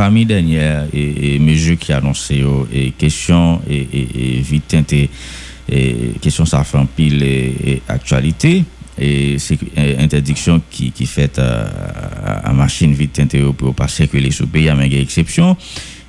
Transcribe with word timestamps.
Parmi 0.00 0.24
dernières 0.24 0.86
et, 0.94 1.40
mesures 1.40 1.76
qui 1.76 1.92
annoncées, 1.92 2.44
et 2.72 2.92
questions 2.92 3.60
et, 3.68 3.84
et, 3.92 4.40
vite 4.42 4.68
teintées, 4.68 5.10
et 5.68 6.14
ça 6.30 6.62
fait 6.62 6.78
un 6.78 6.86
pile 6.86 7.20
et, 7.24 7.82
actualité, 7.88 8.62
et 8.96 9.36
interdiction 9.98 10.62
qui, 10.70 10.92
qui 10.92 11.04
fait 11.04 11.40
à, 11.40 12.52
machine 12.52 12.92
vite 12.92 13.20
pour 13.58 13.74
pas 13.74 13.88
circuler 13.88 14.30
sous 14.30 14.46
pays 14.46 14.68
à 14.68 14.76
exception. 14.84 15.56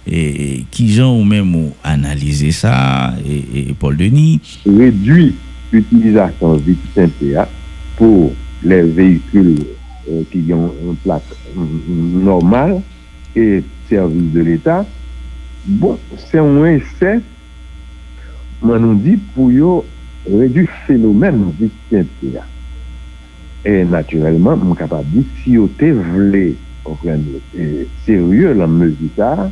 Et 0.05 0.65
qui 0.69 0.93
gens 0.93 1.17
ou 1.17 1.23
même 1.23 1.71
analyser 1.83 2.51
ça, 2.51 3.15
et, 3.27 3.73
Paul 3.73 3.97
Denis? 3.97 4.39
Réduit 4.67 5.33
l'utilisation 5.71 6.57
vite 6.57 6.77
hein, 6.95 7.47
pour 7.97 8.33
les 8.61 8.83
véhicules 8.83 9.65
euh, 10.11 10.21
qui 10.31 10.53
ont 10.53 10.71
une 10.79 10.95
plaque 10.97 11.23
normale 11.55 12.83
et 13.35 13.63
servis 13.89 14.29
de 14.33 14.45
l'Etat, 14.45 14.87
bon, 15.65 15.97
se 16.29 16.41
mwen 16.45 16.79
se, 16.99 17.17
mwen 18.61 18.83
nou 18.85 18.97
di 19.01 19.17
pou 19.33 19.51
yo 19.53 19.79
redu 20.29 20.65
fenomen 20.85 21.49
viktente 21.59 22.33
ya. 22.35 22.45
E 23.67 23.81
naturelman, 23.89 24.61
mwen 24.61 24.79
kapab 24.79 25.07
di, 25.11 25.25
si 25.41 25.57
yo 25.57 25.67
te 25.79 25.91
vle, 25.95 26.51
serye 28.05 28.47
euh, 28.49 28.55
la 28.57 28.67
mezika, 28.71 29.49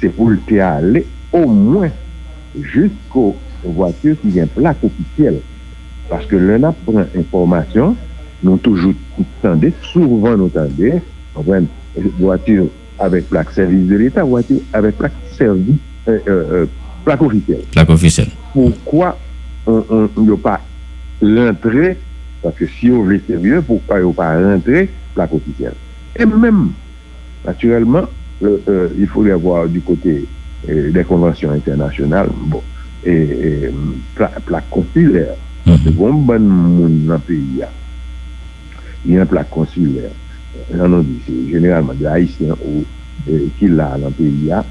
se 0.00 0.10
pou 0.12 0.36
te 0.48 0.60
ale, 0.62 1.04
ou 1.34 1.50
mwen, 1.50 1.92
jusqu'o 2.54 3.32
vwature 3.64 4.18
ki 4.20 4.34
gen 4.36 4.50
plak 4.54 4.82
ofisyel. 4.86 5.40
Paske 6.10 6.38
lè 6.38 6.60
na 6.60 6.70
pran 6.84 7.08
informasyon, 7.16 7.96
nou 8.44 8.60
toujou 8.62 8.94
tande, 9.42 9.72
souvan 9.88 10.38
nou 10.42 10.52
tande, 10.52 10.98
vwature 12.20 12.68
avec 12.98 13.28
plaque 13.28 13.50
service 13.50 13.86
de 13.86 13.96
l'État, 13.96 14.24
voiture 14.24 14.60
avec 14.72 14.96
plaque 14.96 15.12
service, 15.36 15.76
euh, 16.08 16.18
euh, 16.28 16.44
euh, 16.52 16.66
plaque 17.04 17.22
officielle. 17.22 17.62
Plaque 17.72 17.90
officielle. 17.90 18.28
Pourquoi 18.52 19.18
on 19.66 20.08
n'a 20.16 20.36
pas 20.36 20.60
rentré, 21.22 21.96
parce 22.42 22.54
que 22.56 22.66
si 22.66 22.90
on 22.90 23.02
veut 23.04 23.20
sérieux, 23.26 23.62
pourquoi 23.66 23.96
on 23.96 24.08
n'a 24.08 24.14
pas 24.14 24.40
rentré 24.40 24.88
plaque 25.14 25.32
officielle 25.32 25.74
Et 26.16 26.26
même, 26.26 26.70
naturellement, 27.44 28.04
il 28.42 29.06
faut 29.06 29.24
y 29.26 29.30
avoir 29.30 29.66
du 29.66 29.80
côté 29.80 30.26
des 30.66 31.04
conventions 31.04 31.50
internationales, 31.50 32.28
bon, 32.46 32.62
et, 33.04 33.70
plaque 34.14 34.68
consulaire. 34.70 35.34
Mm 35.66 35.72
-hmm. 35.72 35.92
bon 35.92 36.12
bon 36.12 36.40
monde 36.40 37.06
dans 37.06 37.14
le 37.14 37.20
pays, 37.20 37.64
il 39.06 39.12
y 39.14 39.16
a 39.16 39.20
une 39.20 39.26
plaque 39.26 39.48
consulaire 39.50 40.10
nan 40.72 40.90
nou 40.92 41.04
di, 41.06 41.18
se 41.26 41.36
generalman 41.50 41.98
de 41.98 42.08
haisyen 42.10 42.54
ou 42.56 42.82
eh, 43.28 43.46
ki 43.58 43.70
la 43.72 43.94
nan 44.00 44.14
peyi 44.16 44.50
ya, 44.50 44.62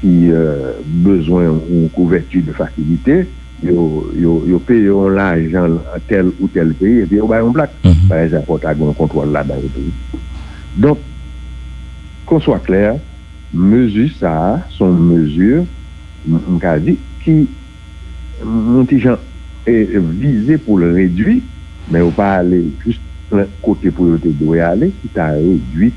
ki 0.00 0.12
eh, 0.34 0.68
bezwen 1.04 1.56
ou 1.56 1.88
kouvertu 1.96 2.42
de 2.44 2.54
fakilite, 2.56 3.24
yo, 3.64 3.86
yo, 4.18 4.36
yo 4.48 4.60
peyon 4.66 5.16
la 5.16 5.32
jan 5.40 5.78
tel 6.10 6.32
ou 6.38 6.50
tel 6.52 6.74
peyi, 6.78 7.04
epi 7.04 7.20
yo 7.20 7.30
bayon 7.30 7.54
blak, 7.54 7.72
mm 7.82 7.90
-hmm. 7.90 8.08
bayon 8.12 8.32
zapot 8.34 8.64
agon 8.68 8.94
kontrol 8.98 9.32
la 9.32 9.44
dan 9.46 9.62
yo 9.62 9.70
peyi. 9.74 9.92
Don, 10.76 10.98
kon 12.26 12.40
swa 12.40 12.58
kler, 12.58 12.98
mezu 13.52 14.08
sa, 14.18 14.60
son 14.74 14.98
mezu, 15.08 15.64
mka 16.26 16.78
di, 16.82 16.98
ki 17.22 17.44
mouti 18.44 18.98
jan 19.00 19.18
e 19.64 20.00
vize 20.20 20.58
pou 20.64 20.78
le 20.80 20.92
redwi, 20.92 21.40
men 21.88 22.02
ou 22.04 22.12
pa 22.12 22.38
ale 22.40 22.64
juste 22.84 23.13
côté 23.62 23.90
pour 23.90 24.06
le 24.06 24.60
aller, 24.60 24.92
qui 25.02 25.08
t'a 25.08 25.32
réduit, 25.32 25.92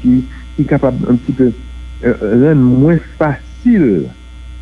qui 0.00 0.24
est 0.58 0.64
capable 0.64 1.10
un 1.10 1.16
petit 1.16 1.32
peu 1.32 1.52
euh, 2.04 2.14
rendre 2.20 2.60
moins 2.60 2.98
facile 3.18 4.04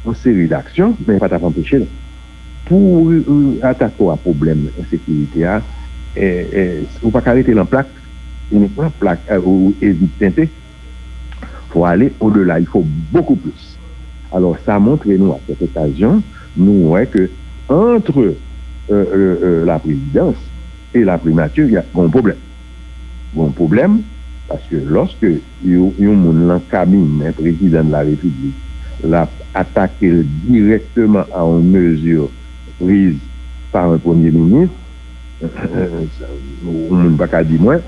une 0.06 0.14
série 0.14 0.46
d'actions, 0.46 0.96
mais 1.06 1.18
pas 1.18 1.28
t'empêcher. 1.28 1.86
Pour 2.66 3.10
euh, 3.10 3.58
attaquer 3.62 4.08
un 4.10 4.16
problème 4.16 4.68
d'insécurité, 4.76 5.46
hein, 5.46 5.62
et, 6.16 6.46
et, 7.02 7.10
pas 7.10 7.22
arrêter 7.24 7.54
la 7.54 7.64
plaque, 7.64 7.88
uniquement 8.52 8.90
plaque 8.98 9.20
euh, 9.30 9.40
ou 9.44 9.74
évite 9.80 10.18
teinter. 10.18 10.48
Il 11.42 11.72
faut 11.72 11.84
aller 11.84 12.12
au-delà, 12.20 12.60
il 12.60 12.66
faut 12.66 12.84
beaucoup 13.10 13.36
plus. 13.36 13.78
Alors, 14.32 14.56
ça 14.64 14.78
montre, 14.78 15.06
nous, 15.08 15.32
à 15.32 15.38
cette 15.46 15.62
occasion, 15.62 16.22
nous, 16.56 16.88
voyons 16.88 17.06
que 17.10 17.30
entre 17.68 18.34
la 18.88 19.78
présidence 19.78 20.34
et 20.94 21.04
la 21.04 21.18
primature, 21.18 21.68
y 21.68 21.76
a 21.76 21.84
bon 21.94 22.08
problem. 22.10 22.36
Bon 23.34 23.52
problem, 23.54 24.00
paske 24.50 24.80
loske 24.90 25.36
yon 25.62 26.18
moun 26.18 26.46
lankamine 26.48 27.30
prezident 27.38 27.86
de 27.86 27.94
la 27.94 28.02
republik, 28.08 28.56
la 29.06 29.22
atake 29.54 30.10
direktman 30.48 31.30
an 31.36 31.62
mesur 31.70 32.28
priz 32.80 33.14
par 33.70 33.92
un 33.92 33.98
premier 34.02 34.32
ministre, 34.34 34.74
euh, 35.44 36.02
moun 36.64 37.14
baka 37.20 37.44
di 37.46 37.60
mwen, 37.62 37.84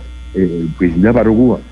prezident 0.79 1.19
pa 1.19 1.27
do 1.27 1.35
kouan. 1.35 1.67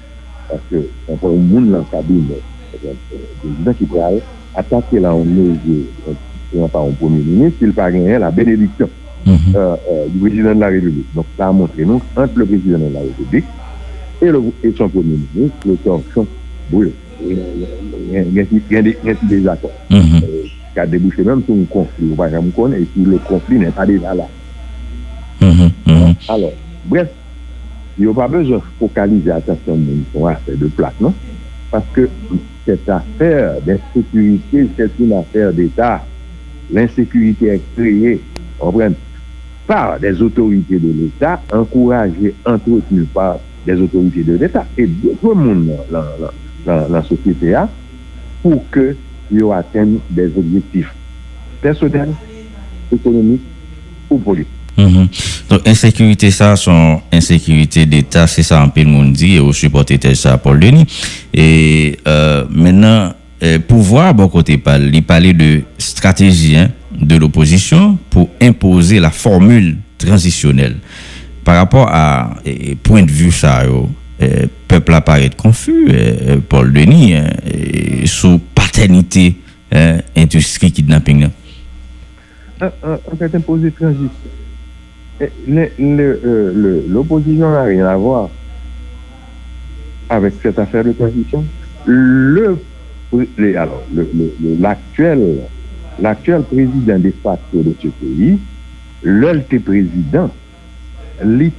Paske 0.50 0.82
yon 0.82 1.46
moun 1.46 1.70
lankamine 1.76 2.40
euh, 2.74 2.98
prezident 3.44 3.78
ki 3.78 3.90
pral 3.94 4.18
atake 4.58 4.98
la 4.98 5.14
an 5.14 5.30
mesur 5.30 5.86
euh, 6.10 6.66
par 6.66 6.82
un 6.82 6.96
premier 6.98 7.22
ministre, 7.22 7.62
il 7.62 7.76
pa 7.76 7.92
genyen 7.94 8.26
la 8.26 8.34
benediksyon. 8.34 8.90
Mhm. 9.26 9.36
Euh, 9.54 9.76
euh, 9.90 10.06
du 10.08 10.18
président 10.18 10.54
de 10.54 10.60
la 10.60 10.68
République. 10.68 11.14
Donc, 11.14 11.26
ça 11.36 11.48
a 11.48 11.52
montré 11.52 11.84
nous, 11.84 12.00
entre 12.16 12.32
le 12.38 12.46
président 12.46 12.78
de 12.78 12.92
la 12.94 13.00
République 13.00 13.44
et, 14.22 14.26
le, 14.26 14.40
et 14.62 14.72
son 14.76 14.88
premier 14.88 15.18
ministre, 15.34 15.56
le 15.66 15.76
tension 15.76 16.26
brûle. 16.70 16.92
Il 17.22 17.36
y 18.70 18.76
a 18.76 18.82
des 18.82 18.96
désaccords 19.22 19.70
qui 20.72 20.78
a 20.78 20.86
débouché 20.86 21.22
même 21.22 21.42
sur 21.44 21.54
un 21.54 21.64
conflit. 21.68 22.12
et 22.76 22.86
si 22.94 23.04
le 23.04 23.18
conflit 23.18 23.58
n'est 23.58 23.70
pas 23.70 23.84
déjà 23.84 24.14
là. 24.14 24.24
Mhm, 25.40 25.70
mhm. 25.86 26.14
Alors, 26.28 26.52
bref, 26.86 27.08
il 27.98 28.06
n'y 28.06 28.10
a 28.10 28.14
pas 28.14 28.28
besoin 28.28 28.58
de 28.58 28.62
focaliser 28.78 29.28
l'attention 29.28 29.78
sur 30.12 30.28
affaire 30.28 30.56
de 30.56 30.66
plaque, 30.66 31.00
non? 31.00 31.12
Parce 31.70 31.84
que 31.92 32.08
cette 32.64 32.88
affaire 32.88 33.54
d'insécurité, 33.66 34.68
c'est 34.76 34.90
une 34.98 35.12
affaire 35.12 35.52
d'État. 35.52 36.04
L'insécurité 36.72 37.46
est 37.48 37.60
créée, 37.76 38.20
comprenez? 38.58 38.94
Par 39.70 40.00
des 40.00 40.20
autorités 40.20 40.80
de 40.80 40.88
l'État, 40.88 41.40
encouragé, 41.52 42.34
entretenu 42.44 43.04
par 43.04 43.36
des 43.64 43.74
autorités 43.74 44.24
de 44.24 44.36
l'État 44.36 44.66
et 44.76 44.84
d'autres 44.84 45.32
monde 45.32 45.70
dans 46.66 46.88
la 46.88 47.02
société 47.04 47.54
pour 48.42 48.68
que 48.68 48.96
ils 49.30 49.44
atteignent 49.52 50.00
des 50.10 50.26
objectifs 50.36 50.92
personnels, 51.62 52.08
économiques 52.92 53.42
ou 54.10 54.18
politiques. 54.18 54.50
Mhm. 54.76 55.06
Donc, 55.48 55.68
insécurité, 55.68 56.32
ça, 56.32 56.56
son 56.56 57.00
insécurité 57.12 57.86
d'État, 57.86 58.26
c'est 58.26 58.42
ça, 58.42 58.60
un 58.60 58.68
peu 58.70 58.82
le 58.82 58.88
monde 58.88 59.12
dit, 59.12 59.36
et 59.36 59.38
au 59.38 59.52
supporter 59.52 60.00
ça, 60.16 60.36
Paul 60.36 60.58
Denis. 60.58 60.86
Et 61.32 61.96
euh, 62.08 62.44
maintenant, 62.50 63.12
euh, 63.44 63.60
pouvoir, 63.60 64.14
bon 64.14 64.26
côté, 64.26 64.60
il 64.92 65.02
parlait 65.04 65.32
de 65.32 65.62
stratégie, 65.78 66.56
hein, 66.56 66.70
de 67.00 67.16
l'opposition 67.16 67.98
pour 68.10 68.28
imposer 68.40 69.00
la 69.00 69.10
formule 69.10 69.76
transitionnelle. 69.98 70.76
Par 71.44 71.56
rapport 71.56 71.88
à 71.90 72.34
point 72.82 73.02
de 73.02 73.10
vue 73.10 73.32
ça, 73.32 73.64
le 74.20 74.48
peuple 74.68 74.94
apparaît 74.94 75.30
confus, 75.36 75.88
Paul 76.48 76.72
Denis, 76.72 77.14
hein, 77.14 77.30
sous 78.04 78.38
paternité 78.54 79.36
industrie 80.16 80.72
kidnapping. 80.72 81.28
En 82.60 83.16
fait, 83.18 83.34
imposer 83.34 83.70
transition. 83.70 84.10
Euh, 85.20 86.84
l'opposition 86.88 87.50
n'a 87.50 87.62
rien 87.64 87.86
à 87.86 87.96
voir 87.96 88.30
avec 90.08 90.34
cette 90.42 90.58
affaire 90.58 90.84
de 90.84 90.92
transition. 90.92 91.44
Le, 91.86 92.58
alors, 93.56 93.82
l'actuel 94.60 95.40
L'aktuel 96.00 96.44
prezident 96.48 97.02
de 97.04 97.12
facto 97.22 97.62
de 97.64 97.74
se 97.80 97.90
peyi, 98.00 98.36
lèl 99.04 99.42
te 99.50 99.60
prezident, 99.64 100.32
li 101.20 101.50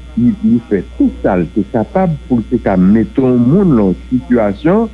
fè 0.70 0.82
tout 0.98 1.14
sal 1.22 1.46
te 1.54 1.64
kapab 1.74 2.14
pou 2.28 2.42
te 2.50 2.58
ka 2.64 2.74
meton 2.80 3.38
moun 3.46 3.76
lòn 3.78 3.94
situasyon 4.10 4.90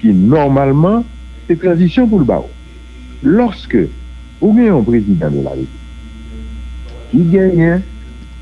ki 0.00 0.12
normalman 0.16 1.04
te 1.48 1.56
transisyon 1.62 2.08
pou 2.10 2.20
l'ba 2.20 2.42
ou. 2.44 2.52
Lorske 3.24 3.86
ou 4.42 4.52
gen 4.52 4.68
yon 4.68 4.84
prezident 4.84 5.32
de 5.32 5.44
la 5.44 5.54
republik, 5.56 5.84
ki 7.12 7.22
genyen 7.32 7.84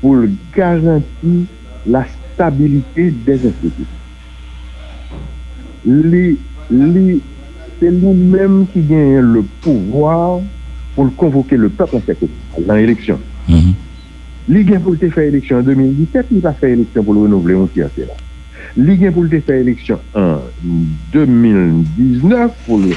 pou 0.01 0.19
l'garanti 0.19 1.45
la 1.87 2.03
stabilite 2.11 3.07
des 3.23 3.47
institut. 3.47 3.87
Li, 5.85 6.25
li, 6.73 7.21
c'est 7.79 7.91
nous-mêmes 7.91 8.65
qui 8.71 8.81
gagnons 8.81 9.21
le 9.21 9.43
pouvoir 9.61 10.39
pour 10.95 11.15
convoquer 11.15 11.57
le 11.57 11.69
peuple 11.69 11.97
en 11.97 12.61
dans 12.67 12.75
l'élection. 12.75 13.19
Mm 13.47 13.73
-hmm. 14.47 14.79
pour 14.79 14.95
faire 14.95 15.27
élection 15.27 15.57
en 15.57 15.63
2017, 15.63 16.27
il 16.31 16.39
va 16.39 16.53
faire 16.53 16.69
élection 16.69 17.03
pour 17.03 17.13
le 17.13 17.21
renouveler 17.21 17.55
un 17.55 17.67
tiers 17.67 17.89
là. 17.97 18.15
li 18.75 18.97
gen 18.99 19.13
pou 19.15 19.23
lte 19.23 19.39
fè 19.45 19.61
eleksyon 19.61 20.01
an 20.19 20.41
2019 21.13 22.57
pou 22.65 22.79
le 22.83 22.95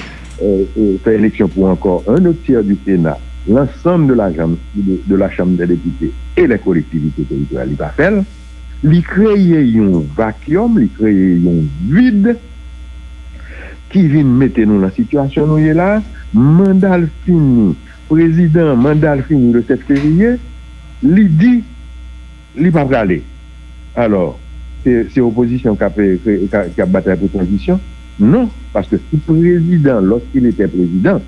fè 1.04 1.14
eleksyon 1.14 1.50
pou 1.54 1.68
ankor 1.70 2.02
un 2.10 2.26
otier 2.30 2.64
du 2.66 2.76
Sénat, 2.84 3.18
l'ensemble 3.48 4.16
de 4.16 5.14
la 5.14 5.30
Chambre 5.30 5.56
des 5.56 5.66
députés 5.66 6.12
et 6.36 6.46
les 6.46 6.58
collectivités 6.58 7.22
territoriales, 7.22 7.70
li 7.70 7.78
pa 7.78 7.92
fèl, 7.94 8.20
li 8.82 9.00
kreye 9.06 9.62
yon 9.70 10.04
vakyom, 10.18 10.78
li 10.82 10.90
kreye 10.98 11.38
yon 11.44 11.64
vide, 11.90 12.36
ki 13.92 14.04
vin 14.12 14.28
mette 14.40 14.64
nou 14.66 14.82
nan 14.82 14.92
situasyon 14.96 15.48
nou 15.48 15.62
ye 15.62 15.74
la, 15.76 15.98
mandal 16.34 17.06
fini, 17.24 17.72
prezident 18.08 18.76
mandal 18.80 19.22
fini 19.28 19.52
le 19.54 19.62
7 19.68 19.86
fevriye, 19.88 20.34
li 21.06 21.24
di, 21.40 21.54
li 22.58 22.72
pa 22.74 22.84
prale. 22.88 23.22
Alors, 23.98 24.36
se 24.84 25.22
oposisyon 25.22 25.78
ka 25.78 25.90
batay 25.90 27.16
pou 27.18 27.32
transisyon, 27.32 27.80
non, 28.18 28.48
paske 28.74 28.98
si 29.08 29.20
prezident, 29.26 30.04
loske 30.04 30.40
il 30.40 30.50
ete 30.50 30.68
prezident, 30.72 31.24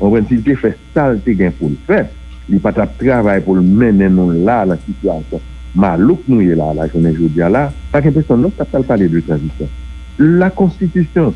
on 0.00 0.12
ven 0.12 0.26
si 0.28 0.38
te 0.44 0.56
fè 0.58 0.74
salte 0.94 1.34
gen 1.36 1.54
pou 1.56 1.72
l'fè, 1.72 2.04
li 2.52 2.60
pa 2.62 2.72
tap 2.76 2.94
travay 3.00 3.42
pou 3.44 3.58
l'menen 3.58 4.14
nou 4.14 4.34
la 4.46 4.62
la 4.68 4.78
situasyon. 4.84 5.52
Ma 5.76 5.92
louk 6.00 6.24
nou 6.30 6.44
ye 6.44 6.56
la 6.56 6.70
la, 6.76 6.86
jounen 6.88 7.16
joudia 7.16 7.50
la, 7.52 7.66
pa 7.92 8.00
ken 8.04 8.14
person 8.16 8.40
nou 8.40 8.54
tap 8.56 8.70
tal 8.72 8.86
pale 8.88 9.08
de 9.12 9.20
transisyon. 9.24 9.72
La 10.40 10.48
konstitusyon, 10.56 11.34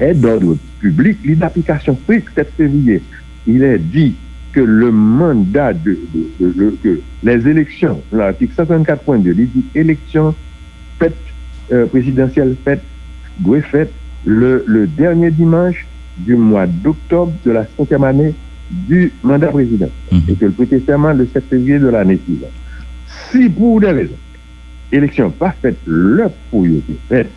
est 0.00 0.14
d'ordre 0.14 0.56
public, 0.80 1.18
l'identification 1.24 1.96
stricte 2.04 2.28
7 2.34 2.52
février, 2.56 3.02
il 3.46 3.62
est 3.62 3.78
dit 3.78 4.14
que 4.52 4.60
le 4.60 4.90
mandat 4.90 5.72
de, 5.72 5.98
que 6.82 7.00
les 7.22 7.48
élections, 7.48 8.02
l'article 8.12 8.52
134.2, 8.54 9.34
il 9.38 9.50
dit 9.50 9.64
élections 9.74 10.34
faites, 10.98 11.14
euh, 11.72 11.86
présidentielles 11.86 12.56
faites, 12.64 12.82
doit 13.38 13.62
faites 13.62 13.92
le, 14.24 14.64
le 14.66 14.86
dernier 14.86 15.30
dimanche 15.30 15.86
du 16.18 16.34
mois 16.34 16.66
d'octobre 16.66 17.32
de 17.44 17.52
la 17.52 17.66
cinquième 17.76 18.04
année 18.04 18.34
du 18.70 19.12
mandat 19.22 19.48
président. 19.48 19.88
Mhm. 20.10 20.22
Et 20.28 20.34
que 20.34 20.44
le 20.46 20.50
prêter 20.50 20.82
serment 20.84 21.12
le 21.12 21.26
7 21.32 21.44
février 21.48 21.78
de 21.78 21.88
l'année 21.88 22.18
suivante. 22.24 22.50
Si 23.30 23.48
pour 23.48 23.80
des 23.80 23.90
raisons, 23.90 24.18
élection 24.90 25.30
pas 25.30 25.54
faite, 25.62 25.78
le 25.86 26.26
pour 26.50 26.66
y 26.66 26.78
être 26.78 26.84
faite, 27.08 27.30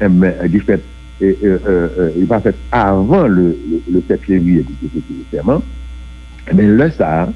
eh 0.00 0.08
ben, 0.08 0.34
faite 0.66 0.82
et, 1.20 1.36
euh, 1.44 1.58
euh, 1.66 1.88
euh, 1.98 2.10
il 2.16 2.24
va 2.26 2.40
faire 2.40 2.54
avant 2.72 3.26
le, 3.26 3.56
le, 3.70 3.82
le 3.92 4.02
7 4.08 4.20
février 4.22 4.64
du 4.64 4.90
serment, 5.30 5.62
mais 6.54 6.66
là, 6.66 6.90
ça, 6.90 7.28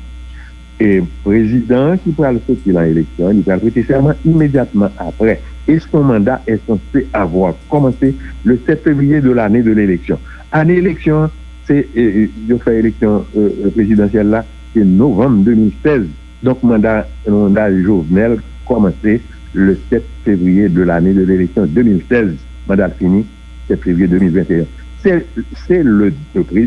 et 0.81 1.02
président 1.22 1.96
qui 1.96 2.10
pourra 2.10 2.32
le 2.32 2.40
sortir 2.46 2.76
en 2.76 2.82
élection, 2.82 3.31
il 3.31 3.42
va 3.42 3.58
prêter 3.58 3.84
serment 3.84 4.14
immédiatement 4.25 4.88
après. 4.98 5.40
Et 5.69 5.78
son 5.78 6.02
mandat 6.02 6.42
est 6.46 6.60
censé 6.66 7.06
avoir 7.12 7.54
commencé 7.70 8.14
le 8.44 8.58
7 8.66 8.82
février 8.82 9.20
de 9.20 9.31
l'année 9.31 9.62
de 9.62 9.70
l'élection. 9.70 10.19
Année 10.50 10.75
élection, 10.75 11.30
c'est, 11.66 11.88
je 11.94 12.56
fais 12.56 12.78
élection 12.78 13.25
euh, 13.37 13.70
présidentielle 13.72 14.28
là, 14.28 14.44
c'est 14.75 14.84
novembre 14.84 15.44
2016. 15.44 16.06
Donc, 16.42 16.62
mandat, 16.62 17.06
mandat 17.28 17.70
Jovenel 17.80 18.38
commencé 18.66 19.22
le 19.52 19.78
7 19.90 20.04
février 20.25 20.69
de 20.69 20.82
l'année 20.82 21.14
de 21.14 21.22
l'élection 21.22 21.66
2016. 21.66 22.34
Mandat 22.69 22.90
fini 22.90 23.25
7 23.69 23.82
février 23.82 24.06
2021. 24.08 24.64
C'est 25.02 25.82
le, 25.82 26.12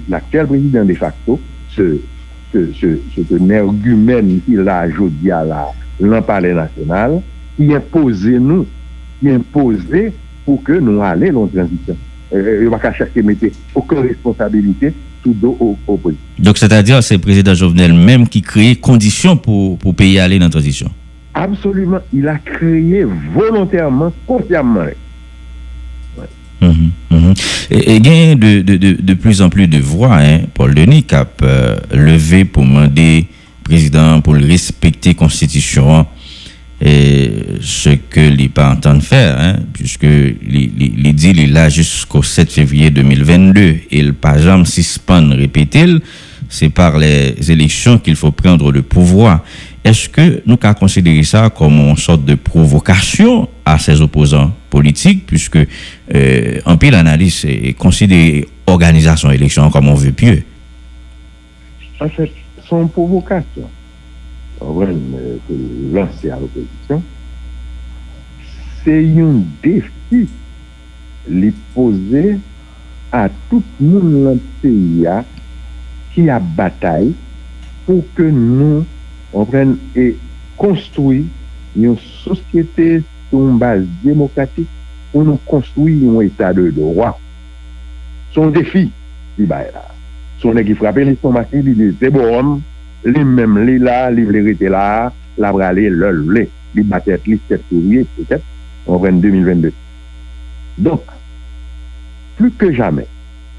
l'actuel 0.09 0.47
président 0.47 0.85
de 0.85 0.94
facto, 0.94 1.39
ce, 1.69 1.97
ce, 2.53 2.71
ce, 2.73 2.88
ce 3.15 3.35
énergumène 3.35 4.41
qui 4.45 4.55
l'a 4.55 4.85
aujourd'hui 4.88 5.31
à 5.31 5.44
la, 5.44 5.65
national, 5.99 7.21
qui 7.55 7.73
imposait 7.73 8.39
nous, 8.39 8.65
qui 9.19 9.31
imposait 9.31 10.13
pour 10.45 10.63
que 10.63 10.73
nous 10.73 11.01
allions 11.01 11.44
en 11.44 11.47
transition. 11.47 11.97
Euh, 12.33 12.57
il 12.59 12.65
ne 12.65 12.69
va 12.69 12.77
pas 12.77 12.94
chercher 12.94 13.21
mettre 13.23 13.45
aucune 13.73 13.99
responsabilité 13.99 14.94
tout 15.23 15.33
dos 15.33 15.57
au, 15.59 15.77
au. 15.88 15.99
Donc, 16.39 16.57
c'est-à-dire, 16.57 17.01
c'est 17.01 17.15
le 17.15 17.21
président 17.21 17.53
Jovenel 17.53 17.94
même 17.94 18.27
qui 18.27 18.41
crée 18.41 18.75
conditions 18.75 19.38
pour, 19.38 19.77
pour 19.77 19.95
payer 19.95 20.19
aller 20.19 20.38
dans 20.38 20.45
la 20.45 20.51
transition. 20.51 20.91
Absolument. 21.33 21.99
Il 22.13 22.27
a 22.27 22.38
créé 22.38 23.05
volontairement, 23.33 24.11
consciemment. 24.25 24.85
Mhm, 26.62 26.92
mhm. 27.12 27.33
Et 27.69 27.98
il 27.98 28.07
y 28.07 28.09
a 28.09 28.36
de, 28.36 29.13
plus 29.13 29.42
en 29.42 29.50
plus 29.50 29.68
de 29.68 29.80
voix, 29.80 30.18
hein, 30.18 30.42
Paul 30.54 30.74
Denis, 30.74 31.04
qui 31.04 31.15
a 31.15 31.27
euh, 31.44 31.75
levé 31.92 32.45
pour 32.45 32.63
demander 32.63 33.27
président 33.63 34.21
pour 34.21 34.36
respecter 34.36 35.09
la 35.09 35.15
Constitution 35.15 36.06
et 36.80 37.31
ce 37.59 37.89
que 37.89 38.30
n'est 38.36 38.50
pas 38.50 38.71
en 38.71 38.75
train 38.75 38.95
de 38.95 39.04
faire, 39.04 39.36
hein, 39.39 39.56
puisque 39.74 40.04
il 40.04 41.13
dit 41.15 41.30
il 41.30 41.39
est 41.39 41.48
là 41.48 41.69
jusqu'au 41.69 42.21
7 42.21 42.51
février 42.51 42.92
2022 42.92 43.77
et 43.89 44.04
le 44.04 44.13
pas 44.13 44.38
jamais 44.38 44.65
suspend, 44.65 45.30
répéter, 45.30 45.86
c'est 46.50 46.69
par 46.69 46.98
les 46.98 47.36
élections 47.51 47.98
qu'il 47.98 48.15
faut 48.15 48.31
prendre 48.31 48.71
le 48.71 48.83
pouvoir. 48.83 49.44
Est-ce 49.87 50.09
que 50.09 50.41
nous 50.45 50.57
avons 50.61 50.73
considéré 50.73 51.23
ça 51.23 51.49
comme 51.49 51.79
une 51.79 51.95
sorte 51.95 52.25
de 52.25 52.35
provocation 52.35 53.47
à 53.63 53.79
ses 53.79 54.01
opposants 54.01 54.51
politiques, 54.69 55.25
puisque 55.25 55.59
euh, 56.13 56.59
en 56.65 56.75
pile 56.75 56.93
analyse 56.93 57.45
et 57.45 57.73
considérer 57.73 58.45
organisation 58.65 59.31
élection 59.31 59.69
comme 59.69 59.87
on 59.87 59.93
veut 59.93 60.11
pieux? 60.11 60.43
En 62.01 62.09
fait, 62.09 62.29
son 62.67 62.89
provocation, 62.89 63.69
lancée 65.93 66.31
à 66.31 66.37
l'opposition, 66.37 67.01
c'est 68.83 69.05
un 69.21 69.41
défi 69.63 70.27
les 71.29 71.53
poser 71.73 72.39
à 73.13 73.29
tout 73.49 73.63
le 73.79 73.87
monde 73.87 74.39
pays 74.61 75.07
qui 76.13 76.29
a 76.29 76.39
bataille 76.39 77.13
pour 77.85 78.03
que 78.15 78.23
nous 78.23 78.85
on 79.33 79.47
pren 79.50 79.75
e 79.97 80.12
konstoui 80.59 81.25
yon 81.77 81.97
sosyete 82.24 83.01
son 83.31 83.59
base 83.62 83.88
demokratik 84.03 84.69
pou 85.12 85.25
nou 85.27 85.39
konstoui 85.50 85.97
yon 86.03 86.21
etat 86.24 86.57
de 86.57 86.69
doa. 86.75 87.13
Son 88.35 88.53
defi, 88.53 88.88
li 89.38 89.47
bay 89.50 89.69
e 89.69 89.74
la. 89.75 89.85
Son 90.41 90.59
e 90.59 90.63
ki 90.68 90.77
frape 90.77 91.06
li 91.07 91.15
son 91.21 91.35
mati, 91.38 91.62
li 91.65 91.74
li 91.77 91.89
zebo 92.01 92.24
om, 92.38 92.57
li 93.07 93.24
mem 93.25 93.59
li 93.68 93.77
la, 93.81 94.07
li 94.13 94.25
vlerite 94.27 94.69
la, 94.74 95.09
la 95.41 95.51
brale, 95.56 95.89
le 95.89 96.12
le, 96.21 96.47
li 96.75 96.85
batet, 96.88 97.25
li 97.27 97.39
sepouye, 97.47 98.06
etc. 98.06 98.41
On 98.88 99.01
pren 99.01 99.19
2022. 99.23 99.73
Donk, 100.85 101.09
plus 102.38 102.53
ke 102.62 102.69
jamen, 102.75 103.07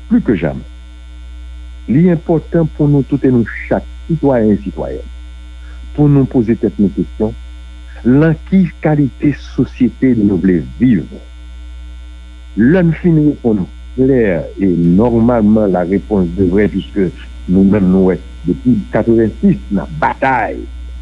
plus 0.08 0.22
ke 0.24 0.36
jamen, 0.38 0.64
li 1.90 2.06
important 2.12 2.68
pou 2.76 2.88
nou 2.90 3.06
touten 3.10 3.40
nou 3.40 3.58
chak, 3.66 3.86
sitwayen, 4.06 4.54
sitwayen, 4.62 5.17
pou 5.98 6.06
nou 6.06 6.30
pose 6.30 6.54
tet 6.62 6.76
nou 6.78 6.94
kestyon, 6.94 7.34
lan 8.06 8.36
ki 8.46 8.62
kalite 8.84 9.32
sosyete 9.50 10.14
nou 10.20 10.38
ble 10.38 10.60
vive. 10.78 11.18
Lan 12.58 12.92
fin 13.02 13.18
repon 13.18 13.64
kler 13.96 14.46
e 14.62 14.68
normalman 14.78 15.74
la 15.74 15.82
repons 15.88 16.30
devre 16.38 16.68
puisque 16.70 17.08
nou 17.50 17.66
men 17.66 17.90
nou 17.90 18.12
wè. 18.12 18.18
Depi 18.46 18.76
86 18.94 19.58
nan 19.74 19.90
batay, 20.00 20.60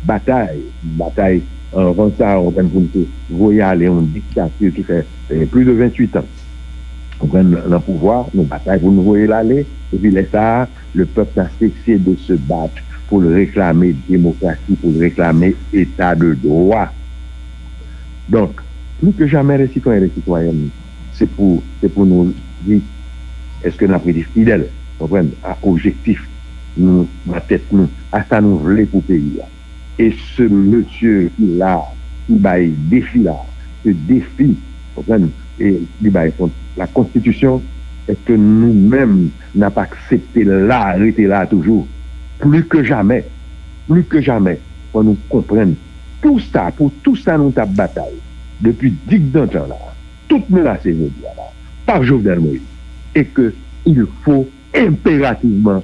batay, 0.09 0.63
batay, 0.97 1.43
an 1.77 1.93
rentard, 1.99 2.49
an 2.49 2.57
pen 2.57 2.73
pou 2.73 2.87
nou 2.87 3.43
voyal 3.43 3.85
e 3.85 3.93
an 3.93 4.09
diktatil 4.15 4.73
ki 4.75 4.87
fè 4.89 5.03
euh, 5.05 5.45
plus 5.53 5.69
de 5.69 5.77
28 5.77 6.17
ans. 6.23 6.33
Ou 7.21 7.29
pren 7.33 7.53
nan 7.53 7.83
pouvoir, 7.85 8.31
nou 8.33 8.49
batay 8.49 8.81
pou 8.81 8.95
nou 8.95 9.13
voyal 9.13 9.37
ale, 9.37 9.63
epi 9.93 10.13
lè 10.15 10.25
sa, 10.33 10.67
le 10.97 11.07
pep 11.13 11.37
nan 11.37 11.53
seksye 11.61 12.01
de 12.09 12.17
se 12.25 12.41
bat 12.49 12.81
pou 13.11 13.23
l 13.23 13.31
reklame 13.37 13.93
demokrasi, 14.09 14.77
pou 14.81 14.93
l 14.93 15.03
reklame 15.07 15.53
etat 15.77 16.19
de 16.21 16.33
droit. 16.43 16.95
Donk, 18.33 18.63
plou 18.99 19.15
ke 19.15 19.29
jamen 19.31 19.61
resitouan 19.63 20.03
resitouan, 20.03 20.65
se 21.17 21.29
pou 21.31 21.61
nou 22.05 22.33
di, 22.67 22.81
eske 23.67 23.89
nan 23.89 24.03
predif 24.03 24.29
fidel, 24.35 24.67
kompren, 25.01 25.31
a 25.47 25.55
objektif, 25.69 26.25
nou, 26.77 27.07
ma 27.29 27.41
tèt 27.49 27.71
nou, 27.73 27.89
a 28.15 28.23
sa 28.27 28.43
nou 28.45 28.61
vle 28.65 28.87
pou 28.91 29.05
peyi 29.07 29.37
la. 29.39 29.49
E 30.03 30.11
se 30.35 30.49
monsye 30.53 31.31
ki 31.37 31.53
la, 31.61 31.77
ki 32.27 32.41
baye 32.43 32.73
defi 32.91 33.23
la, 33.25 33.37
se 33.85 33.95
defi, 34.09 34.51
kompren, 34.97 35.31
e 35.63 35.77
li 36.03 36.13
baye 36.13 36.35
la 36.77 36.89
konstitusyon, 36.97 37.63
eske 38.11 38.37
nou 38.39 38.75
men 38.91 39.29
nan 39.57 39.73
pa 39.75 39.87
aksepte 39.87 40.45
la, 40.47 40.97
rete 40.99 41.27
la 41.31 41.47
toujou, 41.51 41.87
plus 42.39 42.65
que 42.65 42.83
jamais, 42.83 43.25
plus 43.89 44.05
que 44.05 44.21
jamais, 44.21 44.59
pour 44.93 45.05
nous 45.05 45.17
comprendre 45.29 45.75
tout 46.23 46.41
ça, 46.53 46.71
pour 46.77 46.93
tout 47.03 47.17
ça, 47.17 47.37
nous 47.39 47.53
avons 47.57 47.73
bataille 47.73 48.21
depuis 48.61 48.95
dix 49.09 49.37
ans 49.37 49.47
là, 49.53 49.77
toute 50.29 50.49
menacée 50.49 50.93
là, 51.23 51.29
par 51.85 52.03
Jovenel 52.03 52.41
Moïse, 52.41 52.61
et 53.15 53.25
que 53.25 53.55
il 53.85 54.05
faut 54.25 54.49
impérativement 54.75 55.83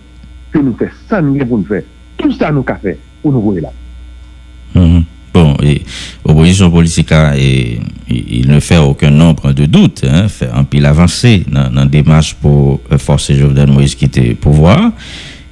que 0.50 0.58
nous 0.58 0.74
fassions 0.74 0.96
ça, 1.08 1.22
nous 1.22 1.64
faire 1.64 1.82
tout 2.16 2.32
ça, 2.32 2.50
nous 2.50 2.64
avons 2.66 2.80
fait 2.80 2.98
pour 3.22 3.32
nous 3.32 3.40
voir 3.40 3.56
là. 3.62 3.72
Bon, 5.32 5.56
et 5.62 5.82
Opposition 6.24 6.70
politique, 6.70 7.12
et, 7.36 7.80
il 8.08 8.48
ne 8.48 8.60
fait 8.60 8.76
aucun 8.76 9.10
nombre 9.10 9.52
de 9.52 9.64
doutes, 9.64 10.04
hein, 10.06 10.28
fait 10.28 10.50
un 10.52 10.64
pile 10.64 10.84
avancé 10.84 11.44
dans 11.50 11.70
la 11.72 11.86
démarche 11.86 12.34
pour 12.34 12.80
forcer 12.98 13.34
Jovenel 13.34 13.70
Moïse 13.70 13.94
quitter 13.94 14.28
le 14.28 14.34
pouvoir. 14.34 14.92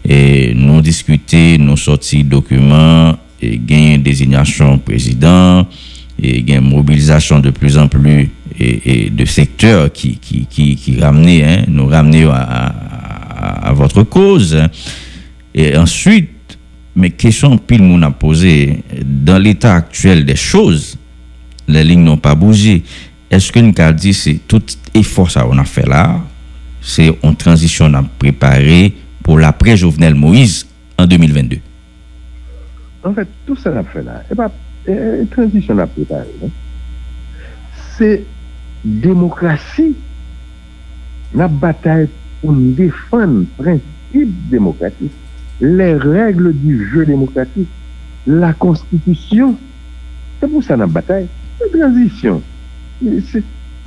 Et 0.09 0.55
nous 0.55 0.81
discuter, 0.81 1.59
nous 1.59 1.77
sortir 1.77 2.25
documents, 2.25 3.17
et 3.43 3.59
gagner 3.59 3.99
désignation 3.99 4.79
président, 4.79 5.67
et 6.23 6.41
une 6.41 6.61
mobilisation 6.61 7.39
de 7.39 7.51
plus 7.51 7.79
en 7.79 7.89
plus 7.89 8.31
et, 8.59 9.11
de 9.11 9.25
secteurs 9.25 9.93
qui, 9.93 10.17
qui, 10.19 10.47
qui, 10.47 10.77
qui 10.77 11.01
ramenaient, 11.01 11.45
hein, 11.45 11.65
nous 11.69 11.87
ramener 11.87 12.25
à, 12.25 13.73
votre 13.73 14.03
cause. 14.03 14.61
Et 15.55 15.77
ensuite, 15.77 16.59
mes 16.95 17.11
questions 17.11 17.57
pile 17.57 17.83
moun 17.83 18.03
a 18.05 18.11
posé, 18.11 18.83
dans 19.03 19.39
l'état 19.39 19.77
actuel 19.77 20.25
des 20.27 20.37
choses, 20.37 20.99
les 21.67 21.85
lignes 21.85 22.05
n'ont 22.05 22.19
pas 22.19 22.35
bougé. 22.35 22.83
Est-ce 23.31 23.51
que 23.53 23.61
nous 23.61 23.73
avons 23.79 23.97
dit 23.97 24.13
c'est 24.13 24.41
tout 24.47 24.63
effort 24.93 25.31
ça 25.31 25.47
on 25.49 25.57
a 25.57 25.65
fait 25.65 25.87
là, 25.87 26.21
c'est 26.83 27.13
une 27.23 27.37
transition 27.37 27.93
à 27.95 28.03
préparer 28.03 28.93
pour 29.23 29.39
l'après 29.39 29.77
Jovenel 29.77 30.15
Moïse 30.15 30.67
en 30.99 31.07
2022? 31.07 31.59
En 33.05 33.15
fait, 33.15 33.29
tout 33.47 33.57
ça 33.57 33.79
a 33.79 33.83
fait 33.83 34.03
là, 34.03 34.23
et 34.31 34.35
pas 34.35 34.51
transition 35.31 35.79
à 35.79 35.87
préparer. 35.87 36.27
Hein. 36.45 36.49
C'est 37.97 38.25
démocratie, 38.85 39.95
la 41.35 41.49
bataille 41.49 42.09
pour 42.41 42.53
défendre 42.53 43.45
principe 43.57 44.49
démocratique, 44.49 45.13
les 45.61 45.95
règles 45.95 46.55
du 46.55 46.89
jeu 46.89 47.05
démocratique, 47.05 47.69
la 48.27 48.53
constitution. 48.53 49.57
C'est 50.41 50.49
pour 50.49 50.65
ça 50.65 50.77
la 50.77 50.87
bataille. 50.87 51.27
La 51.61 51.79
transition. 51.79 52.43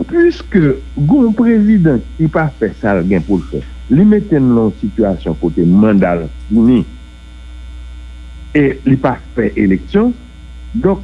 Puisque 0.07 0.55
un 0.57 1.31
président 1.31 1.99
qui 2.17 2.27
pas 2.27 2.51
fait 2.59 2.73
ça 2.79 3.01
pour 3.25 3.37
le 3.37 3.43
faire, 3.43 3.61
lui 3.89 4.05
mettait 4.05 4.39
dans 4.39 4.69
une 4.69 4.89
situation 4.89 5.33
côté 5.33 5.63
mandat 5.63 6.19
fini 6.49 6.85
et 8.55 8.79
il 8.85 8.97
pas 8.97 9.17
fait 9.35 9.53
élection, 9.55 10.13
donc 10.75 10.99